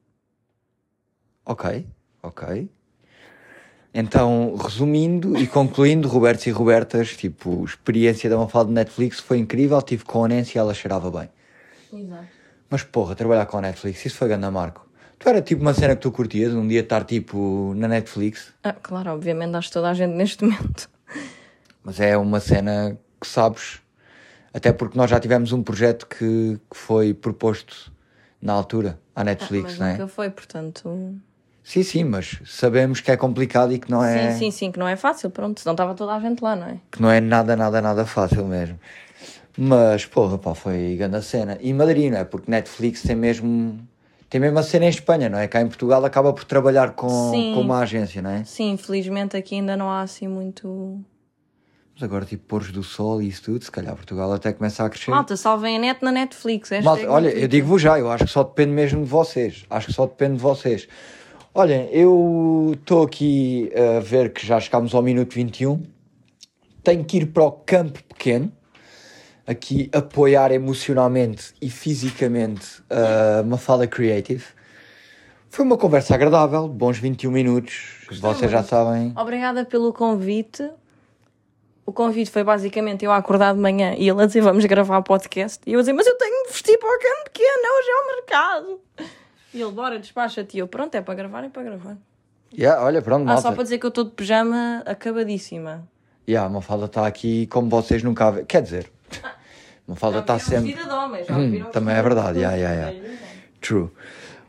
ok, 1.44 1.85
ok. 2.22 2.70
Então, 3.92 4.55
resumindo 4.55 5.37
e 5.37 5.48
concluindo, 5.48 6.07
Robertos 6.07 6.46
e 6.46 6.51
Robertas, 6.51 7.16
tipo, 7.16 7.64
experiência 7.64 8.31
da 8.31 8.38
Mafalda 8.38 8.68
de 8.68 8.75
Netflix 8.75 9.18
foi 9.18 9.38
incrível, 9.38 9.83
tive 9.83 10.05
com 10.05 10.25
a 10.25 10.29
Nancy 10.29 10.57
e 10.57 10.59
ela 10.61 10.72
cheirava 10.72 11.11
bem. 11.11 11.29
Exato. 11.92 12.29
Mas 12.70 12.85
porra, 12.85 13.16
trabalhar 13.16 13.44
com 13.46 13.59
a 13.59 13.62
Netflix, 13.62 14.07
isso 14.07 14.16
foi 14.16 14.29
grande 14.29 14.48
marco. 14.48 14.91
Tu 15.23 15.29
era 15.29 15.41
tipo 15.41 15.63
uma 15.63 15.73
cena 15.73 15.95
que 15.95 16.03
tu 16.03 16.11
curtias, 16.11 16.53
um 16.53 16.67
dia 16.67 16.81
estar 16.81 17.05
tipo 17.05 17.73
na 17.77 17.87
Netflix, 17.87 18.53
Ah, 18.65 18.73
claro, 18.73 19.13
obviamente 19.13 19.55
acho 19.57 19.71
toda 19.71 19.89
a 19.91 19.95
gente 19.95 20.13
neste 20.15 20.43
momento. 20.45 20.91
mas 21.85 22.01
é 22.01 22.17
uma 22.17 22.41
cena 22.41 22.99
que 23.21 23.27
sabes, 23.27 23.81
até 24.53 24.73
porque 24.73 24.99
nós 24.99 25.09
já 25.09 25.21
tivemos 25.21 25.53
um 25.53 25.63
projeto 25.63 26.07
que, 26.09 26.59
que 26.69 26.77
foi 26.77 27.15
proposto 27.15 27.93
na 28.41 28.53
altura 28.53 28.99
à 29.15 29.23
Netflix, 29.23 29.65
Mas 29.73 29.79
não 29.79 29.87
é? 29.87 29.93
nunca 29.93 30.09
foi, 30.09 30.29
portanto. 30.29 31.15
Sim, 31.63 31.85
sim, 31.85 32.03
mas 32.03 32.41
sabemos 32.45 33.01
que 33.01 33.09
é 33.13 33.17
complicado 33.17 33.73
e 33.73 33.79
que 33.79 33.89
não 33.89 34.03
é, 34.05 34.33
Sim, 34.33 34.39
sim, 34.39 34.51
sim, 34.51 34.73
que 34.73 34.79
não 34.81 34.89
é 34.89 34.97
fácil, 34.97 35.31
pronto, 35.31 35.61
senão 35.61 35.75
estava 35.75 35.95
toda 35.95 36.13
a 36.15 36.19
gente 36.21 36.43
lá, 36.43 36.57
não 36.57 36.67
é? 36.67 36.79
que 36.91 37.01
não 37.01 37.09
é 37.09 37.21
nada, 37.21 37.55
nada, 37.55 37.81
nada 37.81 38.05
fácil 38.05 38.45
mesmo. 38.47 38.77
Mas, 39.57 40.05
porra, 40.05 40.37
pá, 40.39 40.55
foi 40.55 40.97
grande 40.99 41.17
a 41.17 41.23
cena. 41.23 41.59
E 41.61 41.73
Madrid, 41.73 42.11
não 42.11 42.19
é? 42.19 42.25
Porque 42.25 42.51
Netflix 42.51 43.03
tem 43.03 43.15
mesmo, 43.15 43.79
tem 44.33 44.40
mesmo 44.40 44.59
a 44.59 44.62
cena 44.62 44.87
em 44.87 44.88
Espanha, 44.88 45.29
não 45.29 45.38
é? 45.38 45.47
Cá 45.47 45.61
em 45.61 45.66
Portugal 45.66 46.03
acaba 46.07 46.33
por 46.33 46.45
trabalhar 46.45 46.92
com, 46.92 47.31
Sim. 47.31 47.53
com 47.55 47.61
uma 47.61 47.81
agência, 47.81 48.23
não 48.23 48.31
é? 48.31 48.45
Sim, 48.45 48.71
infelizmente 48.71 49.37
aqui 49.37 49.57
ainda 49.57 49.77
não 49.77 49.90
há 49.90 50.01
assim 50.01 50.27
muito. 50.27 50.99
Mas 51.92 52.03
agora, 52.03 52.25
tipo, 52.25 52.42
pôres 52.47 52.73
do 52.73 52.83
sol 52.83 53.21
e 53.21 53.29
isso 53.29 53.42
tudo, 53.42 53.62
se 53.62 53.71
calhar 53.71 53.95
Portugal 53.95 54.33
até 54.33 54.51
começa 54.51 54.83
a 54.83 54.88
crescer. 54.88 55.11
Malta, 55.11 55.37
salvem 55.37 55.77
a 55.77 55.79
net 55.79 56.03
na 56.03 56.11
Netflix. 56.11 56.71
Malta, 56.83 57.11
olha, 57.11 57.29
eu 57.29 57.47
digo-vos 57.47 57.83
já, 57.83 57.99
eu 57.99 58.11
acho 58.11 58.25
que 58.25 58.31
só 58.31 58.42
depende 58.42 58.73
mesmo 58.73 59.05
de 59.05 59.11
vocês. 59.11 59.66
Acho 59.68 59.88
que 59.88 59.92
só 59.92 60.07
depende 60.07 60.37
de 60.37 60.40
vocês. 60.40 60.88
Olhem, 61.53 61.90
eu 61.92 62.71
estou 62.73 63.03
aqui 63.03 63.71
a 63.77 64.01
ver 64.01 64.33
que 64.33 64.47
já 64.47 64.59
chegámos 64.59 64.95
ao 64.95 65.03
minuto 65.03 65.35
21. 65.35 65.83
Tenho 66.83 67.05
que 67.05 67.18
ir 67.18 67.27
para 67.27 67.45
o 67.45 67.53
campo 67.53 68.03
pequeno, 68.05 68.51
aqui 69.46 69.90
apoiar 69.92 70.52
emocionalmente 70.52 71.52
e 71.61 71.68
fisicamente 71.70 72.83
a 72.90 73.42
Mafalda 73.42 73.87
Creative. 73.87 74.44
Foi 75.50 75.64
uma 75.64 75.76
conversa 75.76 76.14
agradável, 76.14 76.66
bons 76.68 76.98
21 76.98 77.31
minutos. 77.31 78.07
Vocês 78.20 78.50
já 78.50 78.62
sabem. 78.62 79.12
Obrigada 79.16 79.64
pelo 79.64 79.92
convite. 79.92 80.68
O 81.85 81.92
convite 81.92 82.31
foi 82.31 82.44
basicamente 82.44 83.05
eu 83.05 83.11
a 83.12 83.16
acordar 83.16 83.52
de 83.55 83.61
manhã 83.61 83.94
e 83.98 84.09
ele 84.09 84.22
a 84.22 84.26
dizer 84.26 84.40
vamos 84.40 84.64
gravar 84.64 85.02
podcast. 85.02 85.61
E 85.66 85.72
eu 85.72 85.81
a 85.81 85.83
dizer, 85.83 85.92
mas 85.92 86.07
eu 86.07 86.16
tenho 86.16 86.46
de 86.46 86.52
vestir 86.52 86.78
para 86.78 86.88
o 86.88 86.98
campo 86.98 87.24
pequeno, 87.24 87.48
hoje 87.78 87.88
é 87.88 87.94
o 87.94 88.16
mercado. 88.16 88.81
E 89.52 89.61
ele, 89.61 89.72
bora, 89.72 89.98
despacha-te. 89.98 90.57
E 90.57 90.61
eu, 90.61 90.68
pronto, 90.68 90.94
é 90.94 91.02
para 91.02 91.14
gravar, 91.14 91.44
é 91.44 91.48
para 91.48 91.62
gravar. 91.64 91.96
Yeah, 92.57 92.83
olha, 92.85 93.02
pronto, 93.02 93.22
Ah, 93.22 93.26
malta. 93.26 93.42
só 93.42 93.52
para 93.52 93.62
dizer 93.64 93.78
que 93.78 93.85
eu 93.87 93.88
estou 93.88 94.05
de 94.05 94.11
pijama 94.12 94.83
acabadíssima. 94.87 95.87
Yeah, 96.28 96.46
a 96.46 96.50
Mafalda 96.50 96.85
está 96.87 97.07
aqui 97.07 97.46
como 97.48 97.68
vocês 97.68 98.02
nunca. 98.02 98.44
Quer 98.44 98.62
dizer, 98.62 98.90
Mafalda 99.87 100.20
está 100.20 100.38
sempre. 100.38 100.72
de 100.75 100.83
homem, 100.88 101.25
já 101.25 101.35
Hum, 101.37 101.64
também 101.72 101.94
é 101.96 102.03
verdade, 102.03 102.35
de 102.35 102.38
yeah, 102.40 102.57
yeah, 102.57 102.90
yeah. 102.90 103.18
True. 103.61 103.90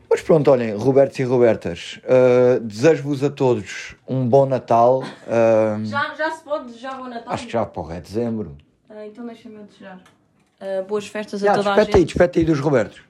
Mas 0.10 0.21
pronto, 0.21 0.52
olhem, 0.52 0.76
Robertos 0.76 1.17
e 1.17 1.23
Robertas, 1.23 1.99
uh, 2.04 2.60
desejo-vos 2.60 3.23
a 3.23 3.30
todos 3.32 3.95
um 4.08 4.28
bom 4.28 4.45
Natal. 4.45 4.99
uh, 5.02 5.84
Já, 5.86 6.13
já 6.15 6.30
se 6.32 6.43
pode 6.43 6.65
desejar 6.67 6.97
bom 6.97 7.08
Natal? 7.08 7.34
acho 7.34 7.45
que 7.47 7.52
já, 7.54 7.65
porra, 7.65 7.95
é 7.95 8.02
dezembro. 8.02 8.56
Ah, 8.89 9.08
então 9.08 9.26
deixa-me 9.26 9.56
eu 9.56 9.63
desejar. 9.63 9.99
Ah, 10.62 10.84
boas 10.88 11.08
festas 11.08 11.41
a 11.41 11.45
Yeah, 11.47 11.63
toda 11.63 11.73
a 11.73 11.76
despete 11.78 11.95
aí, 11.95 12.02
gente. 12.02 12.08
despete 12.10 12.39
aí 12.39 12.45
dos 12.45 12.60
Robertos. 12.60 13.02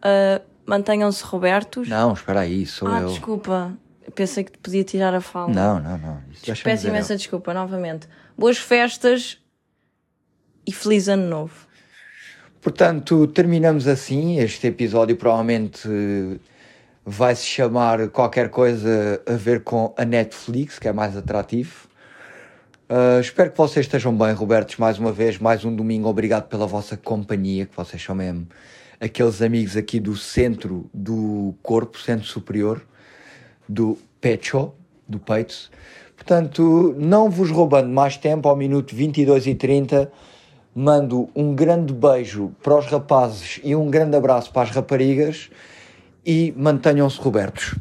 Ah, 0.00 0.40
Mantenham-se 0.66 1.22
robertos. 1.24 1.88
Não, 1.88 2.12
espera 2.14 2.40
aí, 2.40 2.64
sou 2.64 2.88
ah, 2.88 3.00
eu. 3.00 3.08
desculpa. 3.08 3.72
Pensei 4.14 4.44
que 4.44 4.56
podia 4.58 4.84
tirar 4.84 5.12
a 5.12 5.20
fala. 5.20 5.52
Não, 5.52 5.78
não, 5.80 5.98
não. 5.98 6.22
Peço 6.62 6.86
imensa 6.88 7.16
desculpa, 7.16 7.52
novamente. 7.52 8.06
Boas 8.38 8.58
festas 8.58 9.38
e 10.66 10.72
feliz 10.72 11.08
ano 11.08 11.28
novo. 11.28 11.66
Portanto, 12.60 13.26
terminamos 13.26 13.86
assim. 13.86 14.38
Este 14.38 14.68
episódio 14.68 15.16
provavelmente 15.16 15.86
eh, 15.86 16.38
vai 17.04 17.34
se 17.36 17.44
chamar 17.44 18.08
qualquer 18.08 18.48
coisa 18.48 19.22
a 19.26 19.32
ver 19.34 19.62
com 19.62 19.92
a 19.96 20.04
Netflix, 20.04 20.78
que 20.78 20.88
é 20.88 20.92
mais 20.92 21.16
atrativo. 21.16 21.88
Uh, 22.88 23.18
espero 23.20 23.50
que 23.50 23.56
vocês 23.56 23.86
estejam 23.86 24.16
bem, 24.16 24.32
Robertos, 24.32 24.76
mais 24.76 24.98
uma 24.98 25.10
vez, 25.10 25.38
mais 25.38 25.64
um 25.64 25.74
domingo. 25.74 26.08
Obrigado 26.08 26.48
pela 26.48 26.66
vossa 26.66 26.96
companhia, 26.96 27.66
que 27.66 27.76
vocês 27.76 28.02
são 28.02 28.14
mesmo 28.14 28.46
aqueles 29.00 29.42
amigos 29.42 29.76
aqui 29.76 29.98
do 29.98 30.16
centro 30.16 30.88
do 30.92 31.54
corpo, 31.62 31.98
centro 31.98 32.26
superior, 32.26 32.82
do 33.68 33.98
pecho, 34.20 34.72
do 35.08 35.18
peito. 35.18 35.70
Portanto, 36.16 36.94
não 36.98 37.28
vos 37.28 37.50
roubando 37.50 37.88
mais 37.88 38.16
tempo, 38.16 38.48
ao 38.48 38.56
minuto 38.56 38.94
22 38.94 39.46
e 39.46 39.54
30, 39.54 40.10
mando 40.74 41.28
um 41.36 41.54
grande 41.54 41.92
beijo 41.92 42.52
para 42.62 42.76
os 42.76 42.86
rapazes 42.86 43.60
e 43.62 43.76
um 43.76 43.88
grande 43.88 44.16
abraço 44.16 44.52
para 44.52 44.62
as 44.62 44.70
raparigas 44.70 45.50
e 46.26 46.52
mantenham-se 46.56 47.20
Robertos. 47.20 47.76